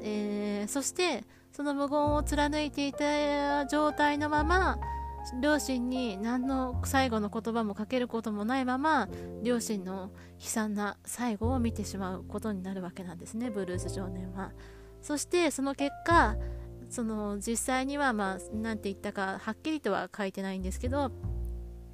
[0.02, 4.78] えー、そしてその無言を貫いていた状態のまま
[5.42, 9.10] 両親に何の最後の言葉もかけることもないまま
[9.44, 14.52] 両親の悲惨な最後を見てしまうことになるわけなんですねブルース少年は。
[15.02, 16.36] そしてその結果
[16.90, 21.12] その実際にはまあ何て言ったかはっきりとは書いてないんですけど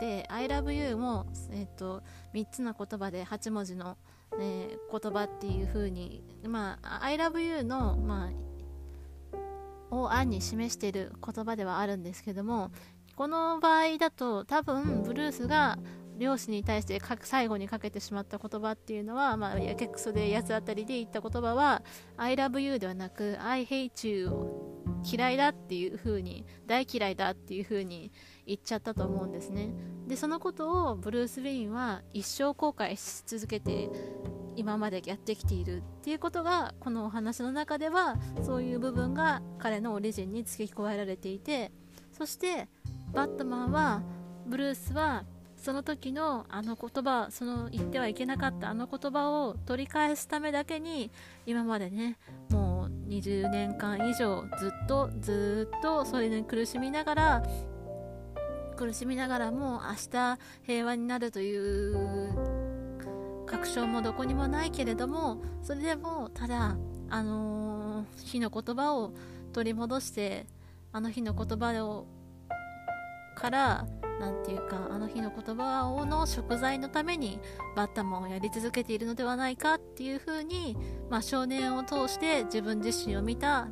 [0.00, 2.02] で I love you も、えーと、
[2.34, 3.96] 3つの言葉で8文字の、
[4.40, 8.30] えー、言葉っていう風にまあ I love you のまあ
[9.90, 12.70] を案に示している言葉ではあるんですけども
[13.16, 15.78] この場合だと多分ブルースが
[16.20, 21.82] 両親に対して最後にかけてしまった言葉っていうのは、まあ、やけくそで八つ当たりで言った言葉は
[22.18, 24.30] I love you ではなく I hate you
[25.02, 28.12] 嫌いだっていうふうに大嫌いだっていうふうに
[28.50, 29.70] 言っちゃったと思うんですね。
[30.08, 33.88] でそのことをブルース・ウェインは一生後悔し続けて
[34.56, 41.70] 今までやってきているっていうことがこのお話の中ではそういう部分が彼のオリジンに付け加えられていて
[42.10, 42.68] そして
[43.12, 44.02] バットマンは
[44.46, 45.24] ブルースは
[45.56, 51.12] その時のあの言葉その言ってはいけなかったあの言葉を取り返すためだけに
[51.46, 52.18] 今までね
[52.50, 57.42] もう20年間以上ずっとずっとそれに苦しみながら
[58.80, 62.34] 苦しみながらも明日平和になるという
[63.44, 66.78] 確証もどこにもないけれどもそれでもただ
[67.10, 69.12] あの、日の言葉を
[69.52, 70.46] 取り戻して
[70.92, 72.06] あの日の言葉を
[73.36, 73.86] から
[74.18, 77.38] 何て言うかあの日の言葉をの食材のために
[77.76, 80.78] バッタマンをやり続けているのではないかっていうふうに、
[81.10, 83.68] まあ、少年を通して自分自身を見た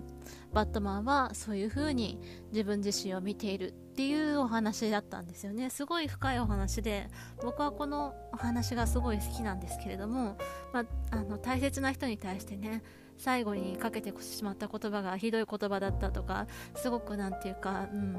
[0.53, 2.19] バットマンはそういう風に
[2.53, 5.71] 自分自身を見ているっていうお話だったんですよね。
[5.71, 7.09] すごい深いお話で
[7.43, 10.39] 僕はこのお話がすごい好きなんですけれども、
[10.73, 12.83] まあ、あの大切な人に対してね
[13.17, 16.47] 最後にかけてしまった言葉がひどい言葉だったとか
[16.77, 18.17] すごく何て言うか、うん、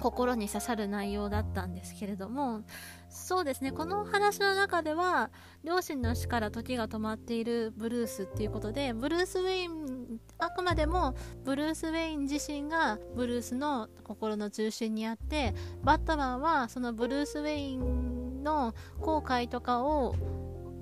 [0.00, 2.62] 心に刺さる内容だったんですけれども
[3.08, 3.72] そうですね。
[3.72, 5.30] この話の中では
[5.64, 20.14] 両親の死から時が止まっているブルースっていうことでブルース・ウェインあくまでもブルース・ウェイン自身がブルースの心の中心にあってバットマンはそのブルース・ウェインの後悔とかを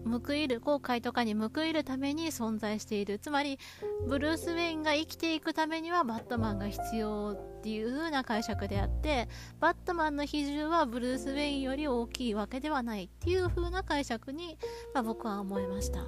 [0.04, 3.18] 報いる後悔とかに報いるために存在している。
[3.18, 3.58] つまり
[4.06, 9.28] ブルース・ウェインが生きていくためにはバットマンが必要っていう風な解釈であって
[9.60, 14.58] バットマンの比重はブルース・ウェインより大きいわけではないっていう風な解釈に、
[14.92, 16.00] まあ、僕は思いました。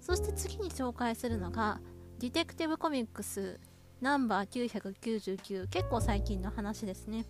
[0.00, 1.80] そして次に紹介するのが
[2.18, 3.60] ディテクティブコミックス
[4.00, 7.26] ナンバー999結構最近の話ですね。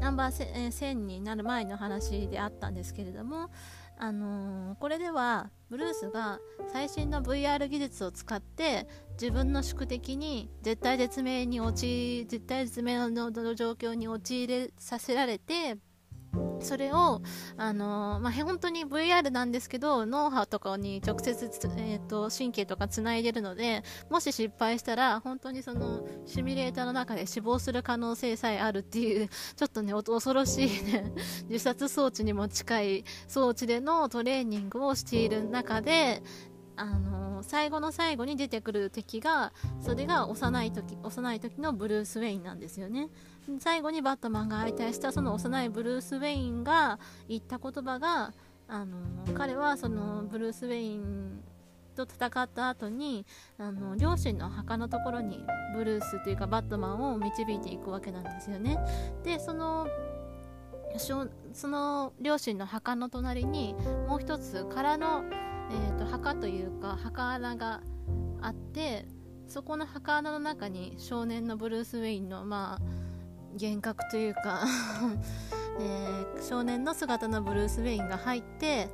[0.00, 3.50] ナンバー1000になる前の話であったんですけれども
[4.02, 6.40] あのー、これではブルースが
[6.72, 15.76] 最新の VR 技術を使って自分の宿敵に絶対絶命に陥絶対絶命の状況に陥れさせられて
[16.60, 17.22] それを、
[17.56, 31.12] あのー、まあ、本当に VR なんですけど、脳波とかに直接、えーと、神経とかつないでるので、もし失敗したら、本当にそのシミュレーターの中で死亡する可能性さえあるっていう、ちょっとね、恐ろしいね、
[31.48, 36.22] 自殺装置にも近い装置でのトレーニングをしている中で、
[36.80, 43.08] あの、最後の最後に出てくる敵がそれが幼い時幼い時のブルース・ウェインなんですよね。
[43.58, 48.32] 最後にバットマンが相対したその幼いブルース・ウェインが言った言葉が
[48.68, 48.98] あの、
[49.34, 51.42] 彼はそのブルース・ウェイン
[51.96, 53.26] と戦った後に
[53.58, 58.78] あの両親の墓のところにブルースというかバットマンを導いていくわけなんですよね。
[59.22, 59.86] でその
[61.52, 63.74] その両親の墓の隣に
[64.08, 65.22] もう一つ空の
[65.70, 67.80] えーと、墓というか墓穴が
[68.40, 69.06] あって
[69.46, 73.10] そこの墓穴の中に少年のブルース・ウェインの、まあ
[73.60, 74.64] 幻覚というか
[75.80, 78.88] えー、少年の姿のブルース・ウェインが入って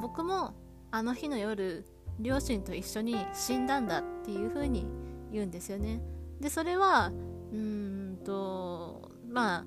[0.00, 0.54] 僕も
[0.90, 1.86] あの日の夜
[2.18, 4.86] 両親と一緒に死んだんだっていう風に
[5.32, 6.02] 言うんですよね。
[6.40, 7.12] でそれは
[7.52, 9.64] うんとまあ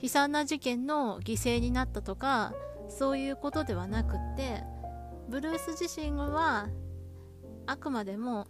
[0.00, 2.52] 悲惨な事件の犠牲になったとか
[2.88, 4.64] そういうことではなくって
[5.32, 6.68] ブルース自身は
[7.64, 8.48] あくまでも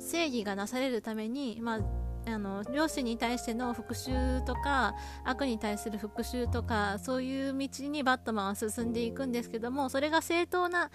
[0.00, 10.90] 正義がなされるために、まあ、あの両親に対しての復讐とか悪に対する復讐とかそういう道にバットマンは進んでいくんですけどもそれが正当な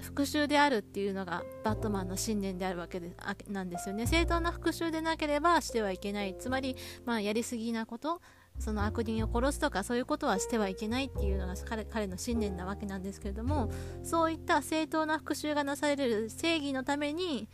[0.00, 3.14] 復讐であるっていうのがバットマンの信念であるわけで
[3.48, 4.06] なんですよね。
[4.06, 6.36] 正当な復讐でなければしてはいけない。
[6.36, 6.74] つまり、
[7.04, 8.20] まあ、やりすぎなこと
[8.58, 11.54] その悪人を殺すとかそういうことはしてはいけないっていうのが
[11.90, 13.70] 彼の信念なわけなんですけれども
[14.02, 17.48] そういった正当な復讐がなされる正義のために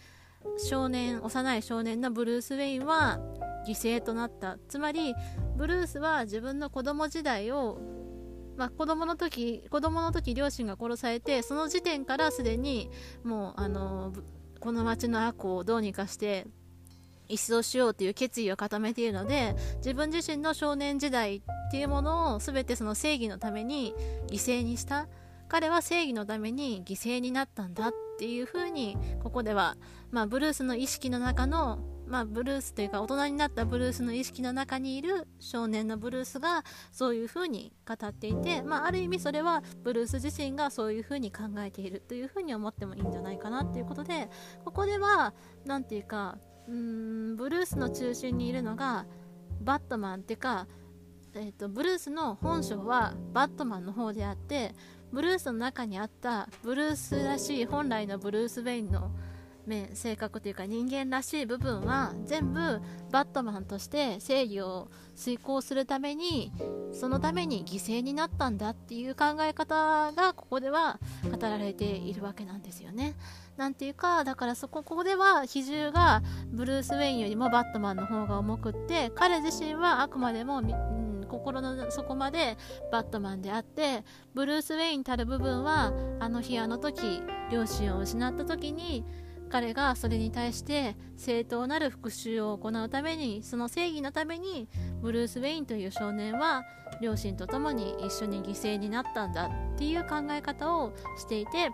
[0.58, 3.18] 少年幼い少年のブルース・ウェインは
[3.66, 4.56] 犠牲となった。
[4.68, 5.14] つまり
[5.56, 7.78] ブルースは自分の子供時代を
[8.56, 12.90] まあ、子供の時子供の時両親が殺されてその時点からすでに
[13.22, 14.12] もうあの
[14.58, 16.48] この町の悪をどうにかして
[17.28, 23.94] 一掃しようという決意を固めているので自分自身の少年時代っていうものを全てその正義のために
[24.28, 25.08] 犠牲にした。
[25.48, 29.76] 彼は正義のために犠牲になったんだっていうふうにここでは、
[30.10, 44.28] まあ、ブルースの意識の中の、まあ、ブルースというか大人になったブルースの意識の中にいる少年のブルースがそういうふうに語っていて、まあ、ある意味それはブルース自身がそういうふうに考えているというふうに思ってもいいんじゃないかなっていうことで
[44.64, 45.32] ここでは
[45.64, 46.36] 何て言うか
[46.68, 49.06] うーんブルースの中心にいるのが
[49.60, 50.66] バットマンっていうか
[51.34, 54.74] えーとブルースの本性はバットマンの方であって
[55.12, 59.10] ブルースの中にあったブルースらしい本来のブルース・ウェインの
[59.68, 66.52] 面性格というか人間らしい部分は全部バットマンとして正義を遂行するために
[66.92, 70.98] そのために犠牲になったんだっていう考え方がここでは
[71.30, 73.14] 語られているわけなんですよね。
[73.58, 82.56] なんていうかだからそこここでは比重がブルース・ウェインよりもバットマンの方が重くって彼自身はあくまでもうん心の底まで
[82.92, 89.04] バットマンであってブルース・ウェインたる部分はあの日あの時両親を失った時に
[89.50, 94.68] 彼がそれに対して正当なる復讐を行うためにその正義のために
[95.02, 96.62] ブルース・ウェインという少年は
[97.02, 101.70] 両親と共に一緒に犠牲になったんだっていう考え方をしていて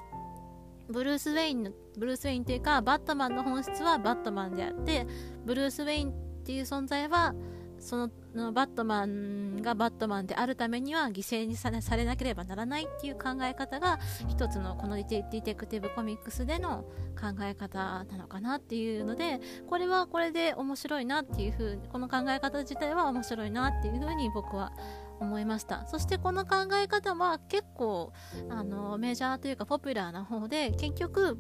[0.89, 5.07] ブルース・ウェインのブルース・ウェインというかバットマンの本質はバットマンであって
[5.45, 6.13] ブルース・ウェインっ
[6.45, 7.35] ていう存在は
[7.79, 16.85] そののバットマンがバットマンであるためには犠牲にされなければならないっていう考え方が一つのこのディテクティブコミックスでの
[17.21, 24.73] 考え方なのかなっていうのでこれはこれで面白いなっていうふうにこの考え方自体は面白いなっていうふうに僕は
[25.21, 25.87] 思いました。
[25.87, 28.13] そしてこの考え方は結構
[28.49, 31.39] あのメジャーというかポピュラーな方で結局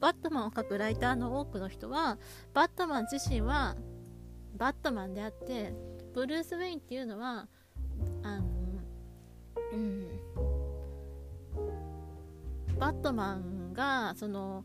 [0.00, 2.18] バットマンを描くライターの多くの人は
[2.52, 3.76] バットマン自身は
[4.56, 5.74] バットマンであって
[6.14, 7.48] ブルース・ウェインっていうのは
[8.22, 8.44] あの
[9.72, 10.08] うん
[12.78, 14.64] バットマンがその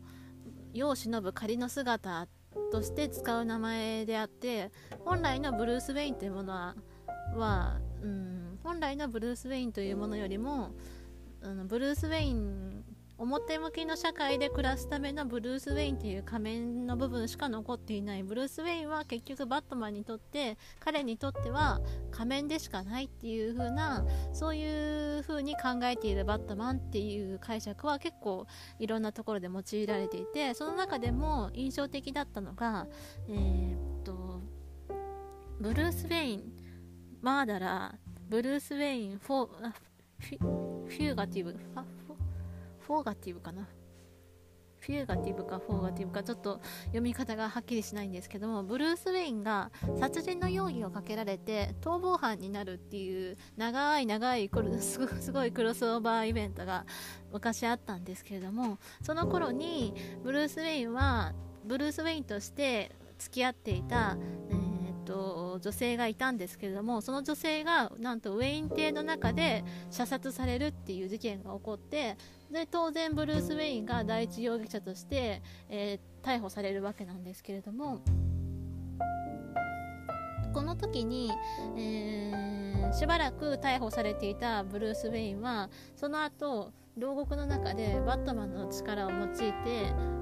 [0.72, 2.28] 世を忍ぶ仮の姿
[2.72, 4.70] として使う名前であって
[5.04, 6.74] 本来のブルース・ウェインというものは
[7.34, 10.70] は、うん、本来のブルース・ウェインというものよりも
[11.42, 12.84] あのブルース・ウェイン
[13.20, 18.22] 表向きの社会で暮らすためのブルース・ウェインという仮面の部分しか残っていない。
[18.22, 28.46] ブルース・ウェインは結局バットマンにとって彼にとっては仮面でしかないっていう風なそういう風に考えているバットマンっていう解釈は結構
[28.78, 32.86] いろんなところで用いられていてその中でも印象的だったのが
[33.28, 34.40] えー、っと
[35.60, 36.59] ブルース・ウェイン
[37.22, 39.72] Murderer ブルース・ウェインフォー
[40.18, 41.52] フィ Fugitive
[42.80, 43.66] フォーガティブかな？
[44.80, 54.48] Fugitive かフォーガティブかちょっと読み方がはっきりしないんですけどもブルース・ウェインが殺人の容疑をかけられて逃亡犯になるっていう長い長い
[54.80, 54.98] す
[55.32, 56.86] ごいクロスオーバーイベントが
[57.30, 59.92] 昔あったんですけれどもその頃に
[60.22, 61.34] ブルース・ウェインは
[61.66, 64.16] ブルース・ウェインとして付き合っていた、
[64.50, 64.69] えー
[65.10, 72.16] と女性がいたんですけれどもその女性がなんとウェイン邸の中で射殺されるっていう事件が起こって
[72.50, 78.00] で当然ブルース・ウェインが第一容疑者として、えー、逮捕されるわけなんですけれども
[80.52, 81.30] この時に、
[81.76, 89.52] えー、しばらく逮捕されていたブルース・ウェインはその後牢獄の中でバットマンの力を用いて、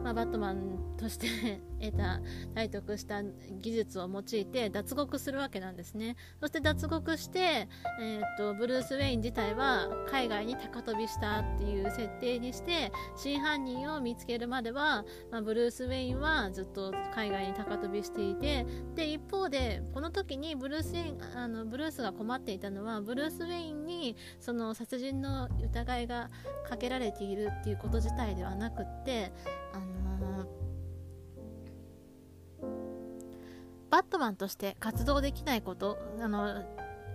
[0.05, 2.21] まあ、バットマンとして得た
[2.55, 6.17] 体得した技術を用いて脱獄するわけなんですね。
[6.41, 7.69] そして脱獄して、
[8.01, 26.31] えー、っとブルース・ウェイン自体は海外に高飛びしたっていう設定にして真犯人を見つけるまでは、まあ、ブルース・ウェインはずっと海外に高飛びしていてで一方でこの時にブルース・ウェインあのブルースが困っていたのはブルース・ウェインにその殺人の疑いが
[26.69, 29.33] かけられているっていうこと自体ではなくって
[29.73, 30.58] あのー
[33.91, 36.65] バットマンとして活動できないことあの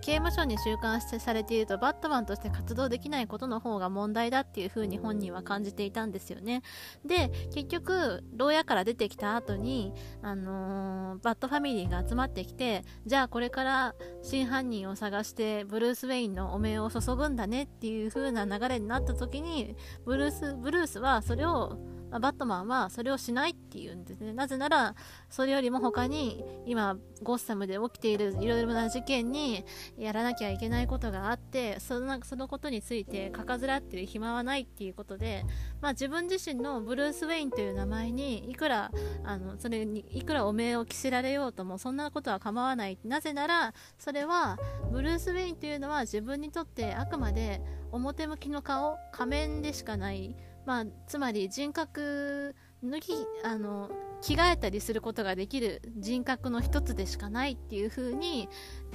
[0.04, 6.62] 刑務所に収監されているとバットマンとして活動できないことの方が問題だっていう風に本人は感じていたんですよね。
[7.06, 21.78] で結局牢屋から出てきた後にあのー、バットファミリーが集まってきてじゃあこれから真犯人を探してブルース・ウェインの汚名を注ぐんだねっていう風な流れになった時にブルースブルースはそれを
[22.14, 24.32] まあ、バットマンはそれをしないっていうんですね。
[24.32, 24.94] なぜなら、
[25.28, 29.64] それよりも他に、今、ゴッサムで起きているいろいろな事件に
[29.98, 35.44] やらなきゃいけないことがあって、そのそのことについてかかずらってる暇はないっていうことで、
[35.80, 38.92] まあ、自分自身のブルース・ウェインという名前に、いくら、
[39.24, 42.96] あの、それに、いくらお名を着せられようとも、そんなことは構わない。
[43.02, 44.56] なぜなら、それは、
[44.92, 47.60] ブルース・ウェインというのは自分にとってあくまで
[47.90, 50.36] 表向きの顔、仮面でしかない。
[50.66, 53.90] まあ、つまり人格脱ぎあの
[54.24, 58.48] 着替えたりすることができる人格の一つでしかないっていう風に、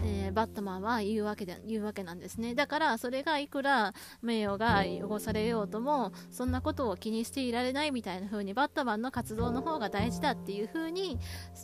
[0.04, 2.56] えー、バットマンは言うわけで言うわけなんですね。
[2.56, 11.20] だからそれがいくら名誉が汚されようともそんなことを気にしていられないみたいな風にバットマンの活動の方が大事だっていう風に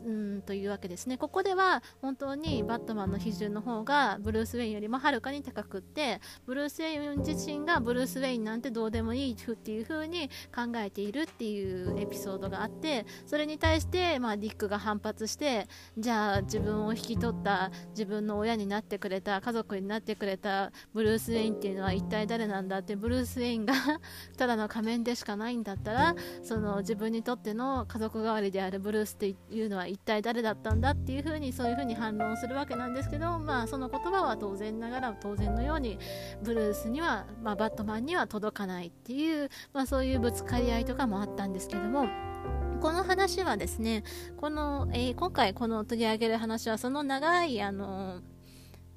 [0.05, 1.17] うんというわけですね。
[1.17, 23.73] ここでは本当にバットマンの比重の方がブルース・ウェインよりもはるかに高くってブルース・ウェイン自身がブルース・ウェインなんてどうでもいいっていう風に考えているっていうエピソードがあってそれにに対して、まあ、ディックが反発してじゃあ自分を引き取った自分の親になってくれた家族になってくれたブルース・ウェインっていうのは一体誰なんだってブルース・ウェインが
[24.37, 35.97] ただの仮面でしかないんだったらその自分にとっての家族代わりであるブルースっていうのは一体誰だったんだっていうふうにそういうふうに反論するわけなんですけど、まあ、その言葉は当然ながら当然のように
[36.43, 42.34] ブルースには、まあ、バットマンには届かないっていう、まあ、そういうぶつかり合いとかもあったんですけども。
[42.81, 44.03] この話はですね、
[44.37, 48.21] この、えー、今回この取り上げる話は、その長い、あの、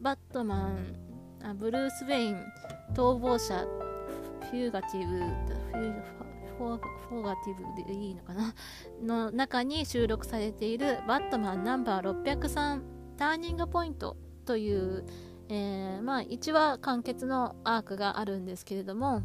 [0.00, 0.96] バットマン、
[1.42, 2.36] あブルース・ウェイン、
[2.94, 3.66] 逃亡者、
[4.50, 6.02] Fugitive、フュ
[6.58, 8.54] フォフォーガティブでいいのかな？
[9.00, 12.82] の中に収録されているバットマンナンバー603
[13.16, 15.06] Turning Point という、
[15.48, 19.22] えー、まあ1話完結のアークがあるんですけれども、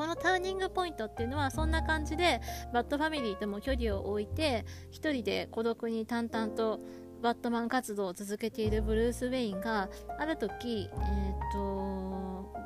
[0.00, 2.40] このターニングポイントっていうのはそんな感じで
[2.72, 6.80] バッドファミリーとも距離を置いて一人で孤独に淡々と
[7.20, 11.58] バットマン活動を続けているブルース・ウェインがある時、えー、と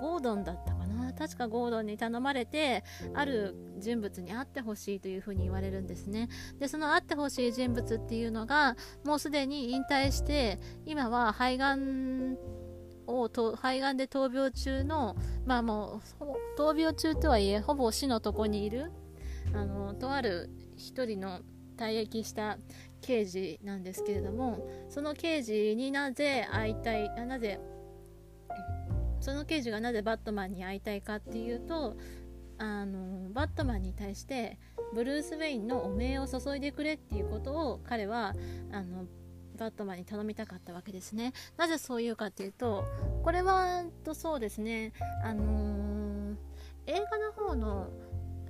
[0.01, 1.13] ゴードンだったかな？
[1.13, 6.29] 確かゴードンに頼まれてある人物に会ってほしいというふうに言われるんですね。
[6.61, 12.37] でその会ってほしい人物っていうのがもうすでに引退して今は肺がん
[13.07, 18.93] を肺がんで闘病中の、まあもう、闘病中とはいえ、ほぼ死のとこにいる、
[19.53, 21.41] あの、とある一人の
[21.77, 22.59] 退役した
[23.01, 27.61] 刑事なんですけれども、その刑事になぜ会いたい、なぜ、
[29.21, 31.97] その刑事がなぜバットマンに会いたいかっていうと、
[32.59, 34.59] あのバットマンに対して
[34.95, 38.35] ブルース・ウェインの汚名を注いでくれっていうことを彼は
[38.71, 39.07] あの
[39.57, 41.33] バットマンに頼みたかったわけですね。
[41.57, 42.85] なぜそう言うかっていうと、
[43.23, 44.93] これはとそうですね、
[45.23, 46.37] あのー、
[46.87, 47.89] 映画の方の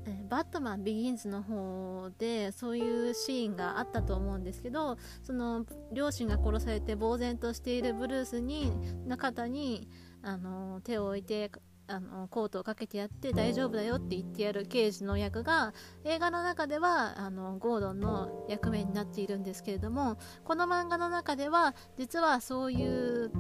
[0.07, 8.73] えバットマンビギンズの方でそういうシーンがあったと思うんですけどその両親が殺されて呆然としているブルースに
[9.07, 9.89] の方に
[10.23, 11.51] あの手を置いて
[11.87, 15.75] あのコートをかけてやって大丈夫だよって言ってやる刑事の役が
[16.05, 23.31] 映画の中ではあのゴードンの役目になっているんですけれどもこの漫画の中では実はそういう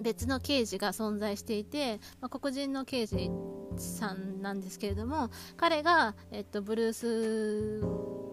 [0.00, 3.30] 別の刑事が存在していて、まあ、黒人の刑事
[3.76, 8.31] さんなんですけれども彼が、えっと、ブルース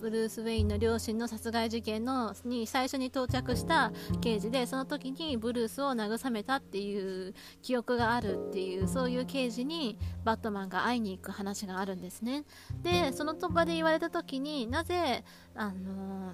[0.00, 12.44] ブルース・ウェインの両親の殺害事件のに最初に到着した刑事でその時にブルースを慰めたっていう記憶があるっていうそういう刑事にバットマンが会いに行く話があるんですね。
[12.82, 15.24] でその場で言われた時になぜ
[15.54, 16.32] あの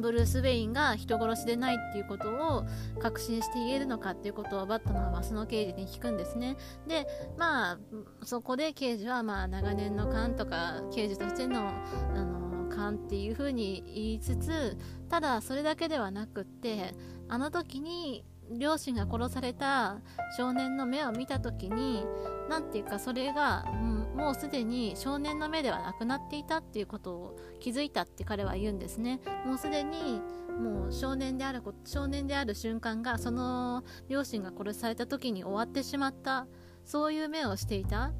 [0.00, 2.64] ブルース・ウェインが人殺しでないっていうことを
[3.00, 6.56] 確信して言えるのかっていうことをバットマンはその刑事に聞くんですね。
[6.86, 7.78] でまあ
[8.24, 14.76] そこで刑事はまあ長年の勘とか刑事としてのあの勘っていうふうに言いつつ
[15.08, 16.94] ただそれだけではなくって
[17.28, 18.24] あの時に
[18.58, 20.00] 両親が殺された
[20.36, 22.04] 少年の目を見た時に
[22.48, 29.20] 何ていうかそれが、うん、もうすでに少年の目ではなくなっていたっていうことを気づいたって彼は言うんですね。
[29.46, 30.20] もうすでに
[30.60, 36.46] もう少年である少年である瞬間がその両親が殺された時に終わってしまった。
[36.84, 38.12] そういう目をしていた。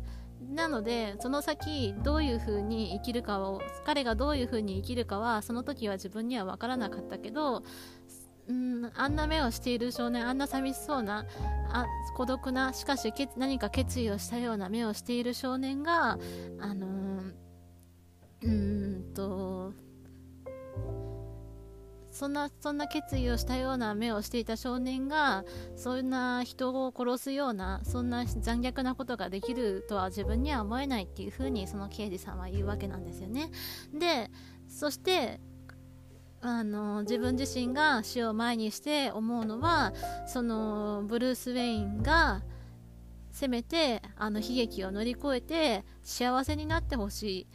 [0.50, 7.62] なのでその先どういう風に生きるかを彼がどういう風に生きるかはその時は自分には分からなかったけど
[8.48, 11.24] うんあんな目をしている少年あんな寂しそうな
[11.72, 11.86] あ
[12.16, 16.18] 孤独なしかし何か決意をしたような目をしている少年が
[16.60, 19.72] あのー、うんと
[22.14, 33.50] そんなそんな決意をしたような目をしていた少年がそんな人を殺すようなそんな残虐なことができるとは自分には思えないっていうふうにその刑事さんは言うわけなんですよね。
[33.92, 34.30] で
[34.68, 35.40] そして
[36.46, 39.94] あの自分自身が死を前にして思うのは
[40.26, 42.42] そのブルース・ウェインが
[43.30, 47.46] せめてあの悲劇を乗り越えて幸せになってほしい、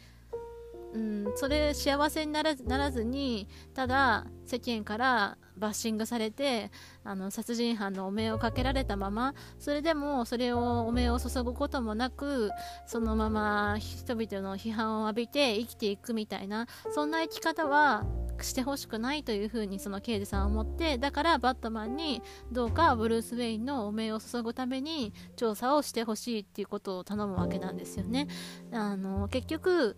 [0.92, 6.70] うん、それ幸せにならならずにただ世間からバッシングされて
[7.04, 12.50] あの殺人犯の汚名をかけられたままそれでもそれを汚名を注ぐこともなく
[12.86, 18.04] そのまま人々の批判を浴びて生きていくみたいなそんな生き方は
[18.42, 28.28] してほしくないというふうにその刑事さんは思ってだからバットマンにどうかブルース・ウェインの汚名を注ぐために調査をしてほしいっていうことを頼むわけなんですよね。
[28.72, 29.96] あの結局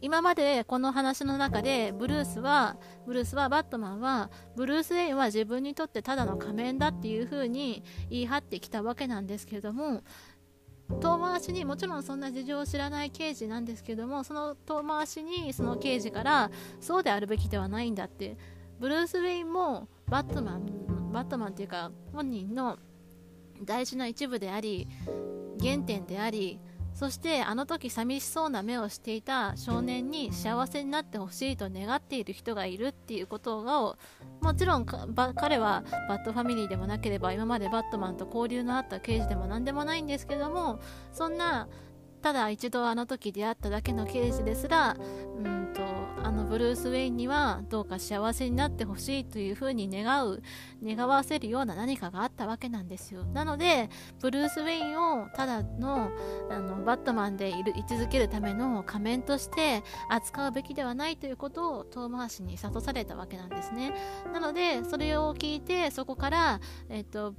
[0.00, 2.76] 今までこの話の中でブルースは
[3.06, 10.02] ブルースはバットマンはブルース・ウェインは自分にとってただの仮面だっていう風に言い張ってきたわけなんですけれども
[11.00, 18.36] 遠回しにもちろんそんな事情を知らない刑事なんですけれどもその遠回しにその刑事からそうであるべきではないんだって。
[18.80, 22.78] ブルース・ウェインもバットマンバットマンっていうか本人の
[23.62, 24.88] 大事な一部であり
[25.60, 26.58] 原点であり
[27.00, 33.96] そしてあの時寂しそうな目をしていた少年に幸せになってほしいと願っている人がいるっていうことを
[34.42, 40.78] もちろん彼はバッドファミリーでもなければ今までバットマンと交流のあった刑事でも何でもないんですけども
[41.10, 41.68] そんな
[42.20, 44.94] ただ一度あの時出会っただけの刑事ですら
[45.38, 45.80] うんと
[46.22, 50.42] あのブルース・ウェインにはどうか幸せになってほしいというふうに願う
[50.82, 53.24] 願わせるような何かがあったわけなんですよ。
[53.24, 53.90] なので
[54.20, 56.10] ブルース・ウェインをただの
[56.50, 63.94] あのバットマンでいる居続けるための仮面として扱うべきではないということを遠回しに諭されたわけなんですね。
[64.32, 67.34] なのでそれを聞いてそこから、えっと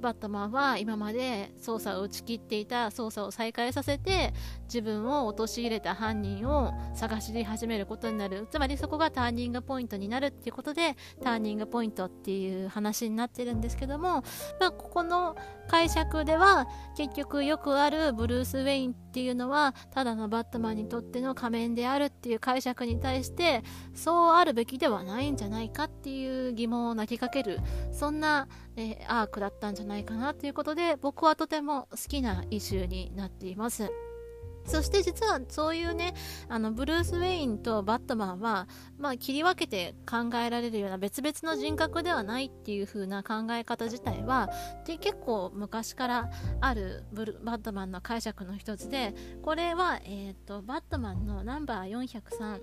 [0.00, 4.32] バットマンは今まで捜査を打ち切っていた捜査を再開させて
[4.64, 8.46] 自分を陥れた犯人を探し始めることになる。
[8.50, 14.22] つまりそこがターニングポイントになるっていうことでターニングポイントっていう話になってるんですけども、
[14.58, 15.36] まあ、ここの
[15.68, 23.62] 解釈では結局よくあるブルース・ウェインっていうのはただのバットマンにとっての仮面であるっていう解釈に対して
[23.94, 27.60] そうあるべきではないんじゃないかっていう疑問を投げかける。
[27.92, 33.90] そんな、えー、アークだったんじゃないないかなということで僕はとても好きなイシューになっています。
[34.66, 36.14] そして実はそういうね、
[36.48, 38.68] あの、ブルース・ウェインとバットマンは、
[38.98, 44.50] まあ、切り分けて考えられるような別々の人格ではないっていう風な考え方自体は、
[44.86, 46.30] で結構昔から
[46.60, 52.60] あるブルバットマンの解釈の一つで、これは、えっ、ー、と、バットマンのナンバー403、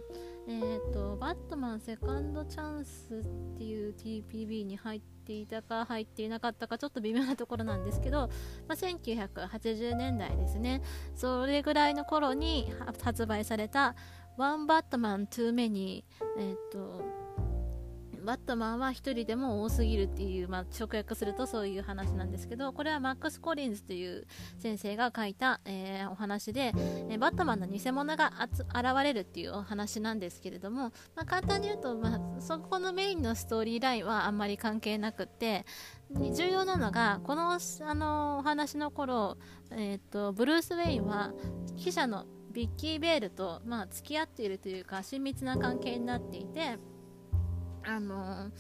[0.50, 8.30] えーと、バットマンセカンドチャンスっていう TPB に入っていたか入っていなかったかちょっと微妙なところなんですけど、
[8.68, 10.82] まあ、1980年代ですね。
[11.16, 12.72] それぐらいの頃に
[13.04, 13.96] 発売された
[14.38, 16.04] One Batman Too Many、
[16.38, 17.27] えーと
[18.28, 26.74] バットマンは1人でも多すぎるっていう、まあ、直訳するとそういう話なんですけどこれはマックス・コリンズという先生が書いた、えー、お話で、
[27.10, 35.66] えー、バットマンの偽物が現れるっていうお話なんですけれども、まあ、簡単に言うと、まあ、そこのメインのストーリーラインはあんまり関係なくって
[36.12, 37.60] 重要なのがこのあ
[37.96, 39.38] のお話の頃、
[39.72, 41.32] えーと、ブルース・ウェインは
[41.78, 46.78] 記者のビッキー・ベールと、まあ、付き合っているというか親密な関係になっていて
[47.88, 48.52] あの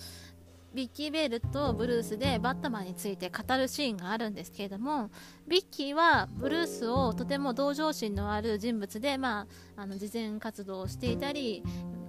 [0.73, 5.09] ビッキー・ベールとブルースでバットマンについて語るシーンがあるんですけれども
[5.47, 11.63] ビッキーはブルースをとても同情心のある人物で、まあ、あの慈善活動をしていたり、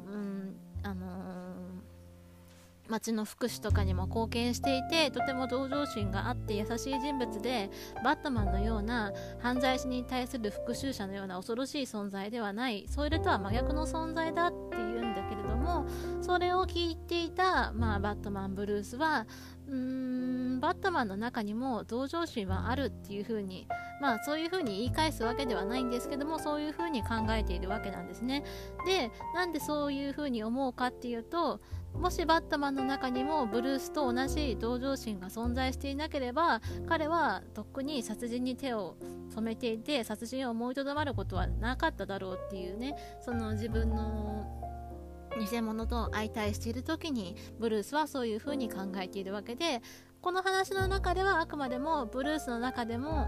[0.06, 1.18] うんあの
[2.88, 7.70] 町の福祉とかにも貢献していてとても同情心があって優しい人物で
[8.02, 15.07] バットマンのような犯罪者に対する復讐者のような恐ろしい存在ではないそれとは真逆の存在だっていう
[15.68, 15.86] も
[16.22, 19.26] それを聞いていた、まあ、バットマンブルースは
[19.68, 19.74] うー
[20.56, 23.68] んバットマンの中にも同情心はあるっていう風に
[24.00, 28.44] まあそういう風に言い返すわけではないんですけどもそういう風に考えているわけなんですね。
[28.86, 31.60] でなんでそういう風に思うかっていうと
[31.94, 38.96] もしバットマンの中にもブルースと同じ同情心が存在していなければ彼はとっくに殺人に手を
[39.30, 44.67] 染めていて殺人を思いとどまることはなかっただろうっていうねその自分の
[45.38, 49.82] 偽物と相対している時にブルースはそういうふうに考えているわけで
[50.20, 53.26] この話の中ではあくまでもブルースの中でも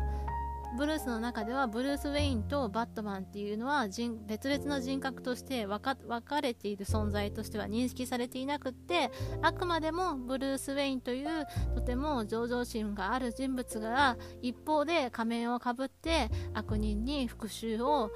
[0.76, 9.10] ブルースの中ではブルース・ウェインとバットマンっていうのは別々の人格として分かれている存在としては認識されていなくって
[9.42, 18.10] あくまでもブルース・ウェインというとても上場心がある人物が一方で仮面をかぶって悪人に復讐を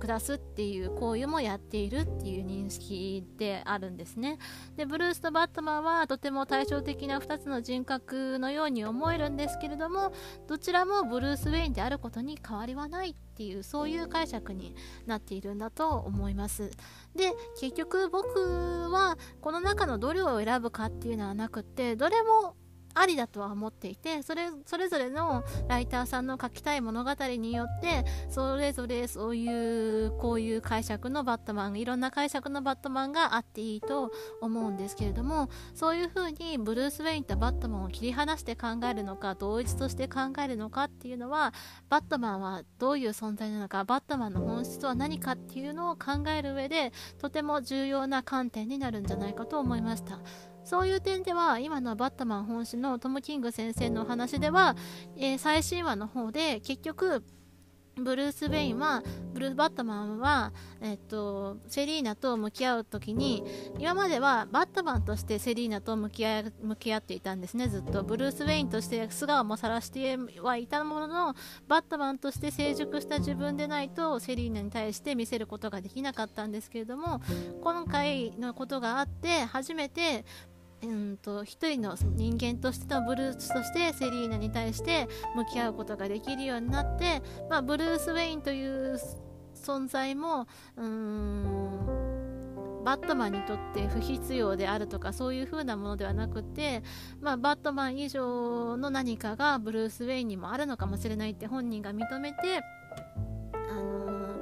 [0.00, 4.38] 下すっていう行為もやっているっていう認識であるんですね。
[4.76, 10.12] でブルースとバットマンはとても対照的な2つの人格のように思えるんですけれども
[10.48, 14.74] どちらもブルース・ウェインインであることに変わりはないっていうそういう解釈に
[15.06, 16.70] なっているんだと思います。
[17.14, 22.56] で結局僕はこの中のどれを選ぶかっていうのはなくってどれも
[23.00, 41.54] ありだとは思っていてそれそれぞれのライターさんの書きたい物語によってそれぞれそういうこういう解釈のバットマンいろんな解釈のバットマンがあっていいと思うんですけれどもそういう風にブルース・ウェインとバットマンを切り離して考えるのか同一として考えるのかっていうのは
[41.88, 50.18] バットマンはどういう存在なのかバットマンの本質とは何かっていうのを考える上でとても重要な観点になるんじゃないかと思いました。
[50.70, 54.76] そういう点では今のバットマン本誌のトム・キング先生のお話では、
[55.18, 57.24] えー、最新話の方で結局
[57.96, 59.02] ブルース・ウェインは
[59.32, 63.44] ブルース・バットマンは、えっと、セリーナと向き合う時に
[63.78, 68.02] 今まではバットマンとしてセリーナと向き合向き合っていたんですねずっと。
[68.02, 71.34] ブルース・ウェインとして素顔も晒してはいたものの
[71.68, 77.20] バットマンとして成熟した自分でないとセリーナに対して見せることができなかったんですけれども
[77.60, 80.24] 今回のことがあって初めて
[80.82, 88.98] うんと一人の人間としてのブルースとしてセリーナに対して向き合うことができるようになって、まあ、ブルース・ウェインという
[89.54, 92.10] 存在もうーん
[92.84, 96.82] バットマンにとって不必要であるとかそういう風なものではなくて、
[97.20, 102.60] まあ、バットマン以上の何かがブルース・ウェインにもあるのかもしれないって本人が認めて、
[103.52, 104.40] あのー、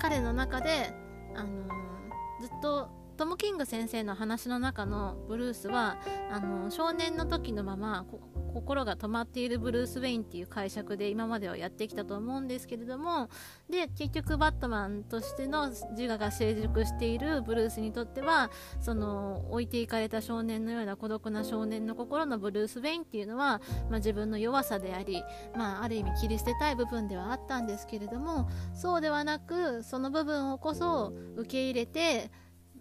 [0.00, 0.92] 彼の中で、
[1.34, 5.98] あのー、ずっとトム・キング先生の話の中のブルースは
[6.32, 8.06] あの少年の時のまま
[8.54, 13.28] 心が止まっているブルース・ウェインっていう解釈で今まではやってきたと思うんですけれども
[13.68, 18.50] で結局バットマンとしての自我が成熟しているブルースにとっては
[18.80, 23.60] その置いていかれた少年のような孤独な少年の心のブルース・ウェインっていうのは、
[23.90, 25.22] まあ、自分の弱さであり、
[25.54, 32.30] まあ、ある意味切り捨てたい部分ではあったんですけれどもそうではなくその部分をこそ受け入れて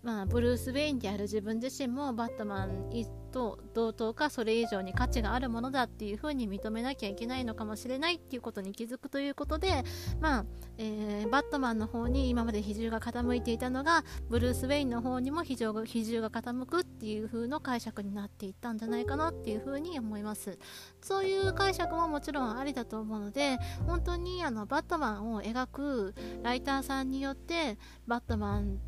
[0.03, 2.89] まあ、ブルース・ウェインである自分自身もバットマン
[3.29, 9.83] と同等かそれ以上に価値があるものだっていうふうに認めなきゃいけないのかもしれないっていうことに気づくということで、
[10.19, 10.45] まあ
[10.77, 20.57] えー、バットマンの方に今まで比重が傾いていたのがブルース・ウェインの方にも比重が比重が傾くっていう風の解釈になっていったんじゃないかなっていうふうに思います。
[21.01, 27.77] そういう解釈ももちろんありだと思うので本当にあのバットマンを描くライターさんによって
[28.07, 28.79] バットマン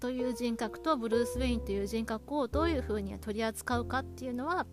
[0.00, 4.66] という人格とブルース・ウェインという人格をどういうふうに取り扱うかっていうのは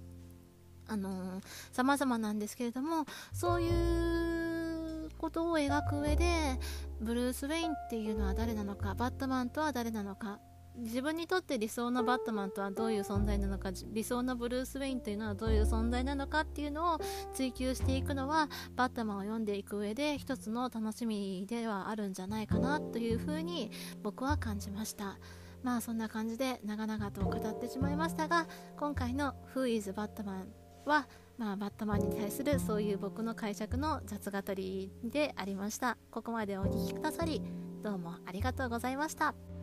[0.88, 6.26] あのー、様々なんですけれどもそういうことを描く上で
[7.02, 10.40] ブルース・ウェインっていうのは誰なのかバットマンとは誰なのか
[10.78, 17.00] 自分にとって理想のバットマンとはどういう存在なのか理想のブルース・ウェインというのはどういう存在なのかっていうのを
[17.34, 23.72] 追求していくのはバットマンを読んでいく上で一つの楽しみではあるんじゃないかなというふうに
[24.04, 25.18] 僕は感じました
[25.64, 28.48] まあそんな感じで長々と語ってしまいましたが
[28.78, 30.46] 今回の「Who is Batman」
[30.86, 31.08] は
[31.38, 37.44] まあ、バットマンに対するそういう僕の解釈の雑語りでありましたここまでお聴きくださり
[37.84, 39.57] どうもありがとうございました。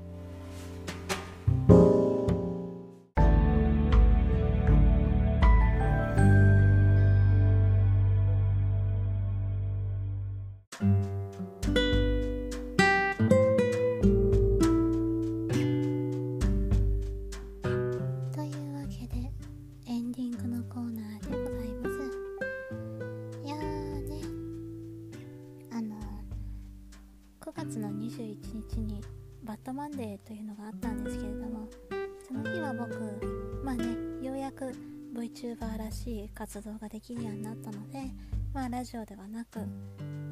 [37.64, 38.12] ったので
[38.52, 39.60] まあラジオではなく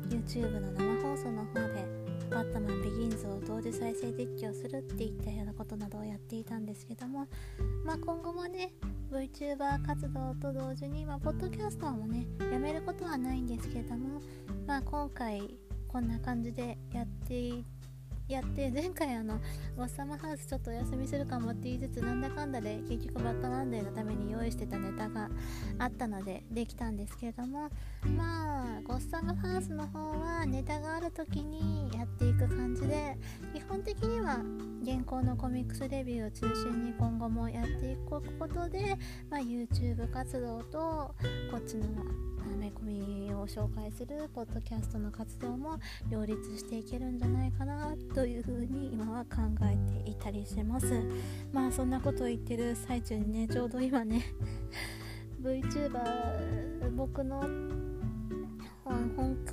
[0.09, 1.87] YouTube の生放送の方で
[2.31, 7.27] バットマン Begins を同時再生実況するっていったようなことなどをやっていたんですけども
[7.85, 8.73] まあ今後もね
[9.11, 14.21] VTuber 活動と同時に、まあ、ポッドキャスターもねやめることはないんですけれども
[14.67, 15.57] まあ今回
[15.89, 17.65] こんな感じでやってい
[18.33, 19.39] やって前回あの
[19.77, 25.29] ゴッサムハウスちょっとお休みするかもって言いつつなんだかんだで結局バットマンデーのために用意してたネタが
[25.79, 27.69] あったのでできたんですけれども
[28.17, 33.19] まあゴッサムハウスの方はネタがある時にやっていく感じで
[33.53, 34.39] 基本的には
[34.83, 38.97] 現行のコミックスレビューを中心に今後もやっていくことで、
[39.31, 41.15] まあ、YouTube 活動と
[41.51, 41.87] こっちの
[42.53, 45.79] アメコミを紹介するポッドキャストの活動も
[46.11, 50.87] 両立していけるんじゃないかなというふうに今は考えていたりします。
[51.51, 54.23] まあそんなことを言ってる最中にねちょうど今ね
[55.43, 57.43] VTuber 僕の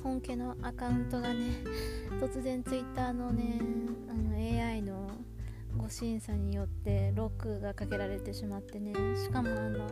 [0.02, 1.62] 本家のアカウントがね
[2.20, 3.60] 突然 Twitter のね
[4.08, 5.10] あの AI の
[5.76, 9.86] ご審査によってロックがかけられてしまってねしかもあの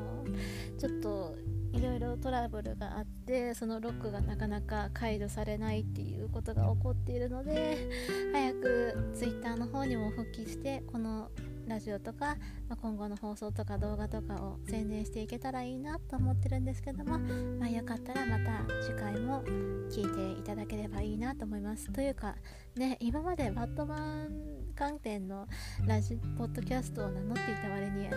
[0.78, 1.36] ちょっと
[1.72, 7.88] いろいろトラブルがあってそのロックがなかなか解除されないっていうことが起こっているので
[8.32, 11.30] 早く Twitter の方にも復帰してこの
[11.68, 12.36] ラジオとか、
[12.68, 19.42] まあ、今後の放送とか動画とかを宣伝していけたらいいなと思ってるんですけども、まあ、よかったらまた次回も
[19.90, 21.92] 聞いていただければいいなと思います。
[21.92, 22.36] というか
[22.74, 25.48] ね今までバットマン観点の
[25.88, 28.08] ラジポッドキャストを名乗っていた割に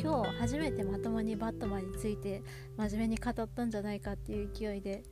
[0.00, 2.40] 今日初めてまともにバットマンについて
[2.76, 5.02] 真面目に語ったんじゃないかっていう勢いで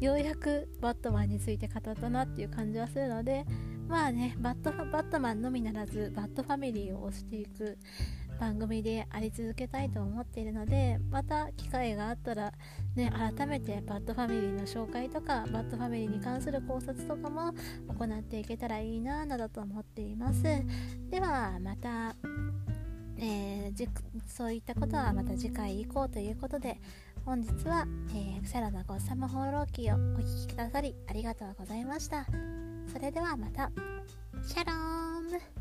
[0.00, 3.44] ようやくバットマンについて語ったなっていう感じはするので
[3.88, 7.76] まあねバットバットマンのみならずバットファミリーを推していく
[8.38, 12.52] 番組であり続けたいと思っているのでまた機会があったら
[12.94, 17.52] ね改めてバットファミリーの紹介とかバットファミリーに関する考察とかも
[17.88, 20.42] 行っていけたらいいななどと思っています。
[21.10, 22.14] ではまた
[23.20, 23.88] えー、
[24.28, 26.80] そういったことはまた次回以降ということで
[27.24, 32.26] 本日は、えー、サラダゴッサム放浪記をお聴きくださりありがとうございました。
[32.92, 33.70] それではまた。
[34.46, 35.57] シャローム。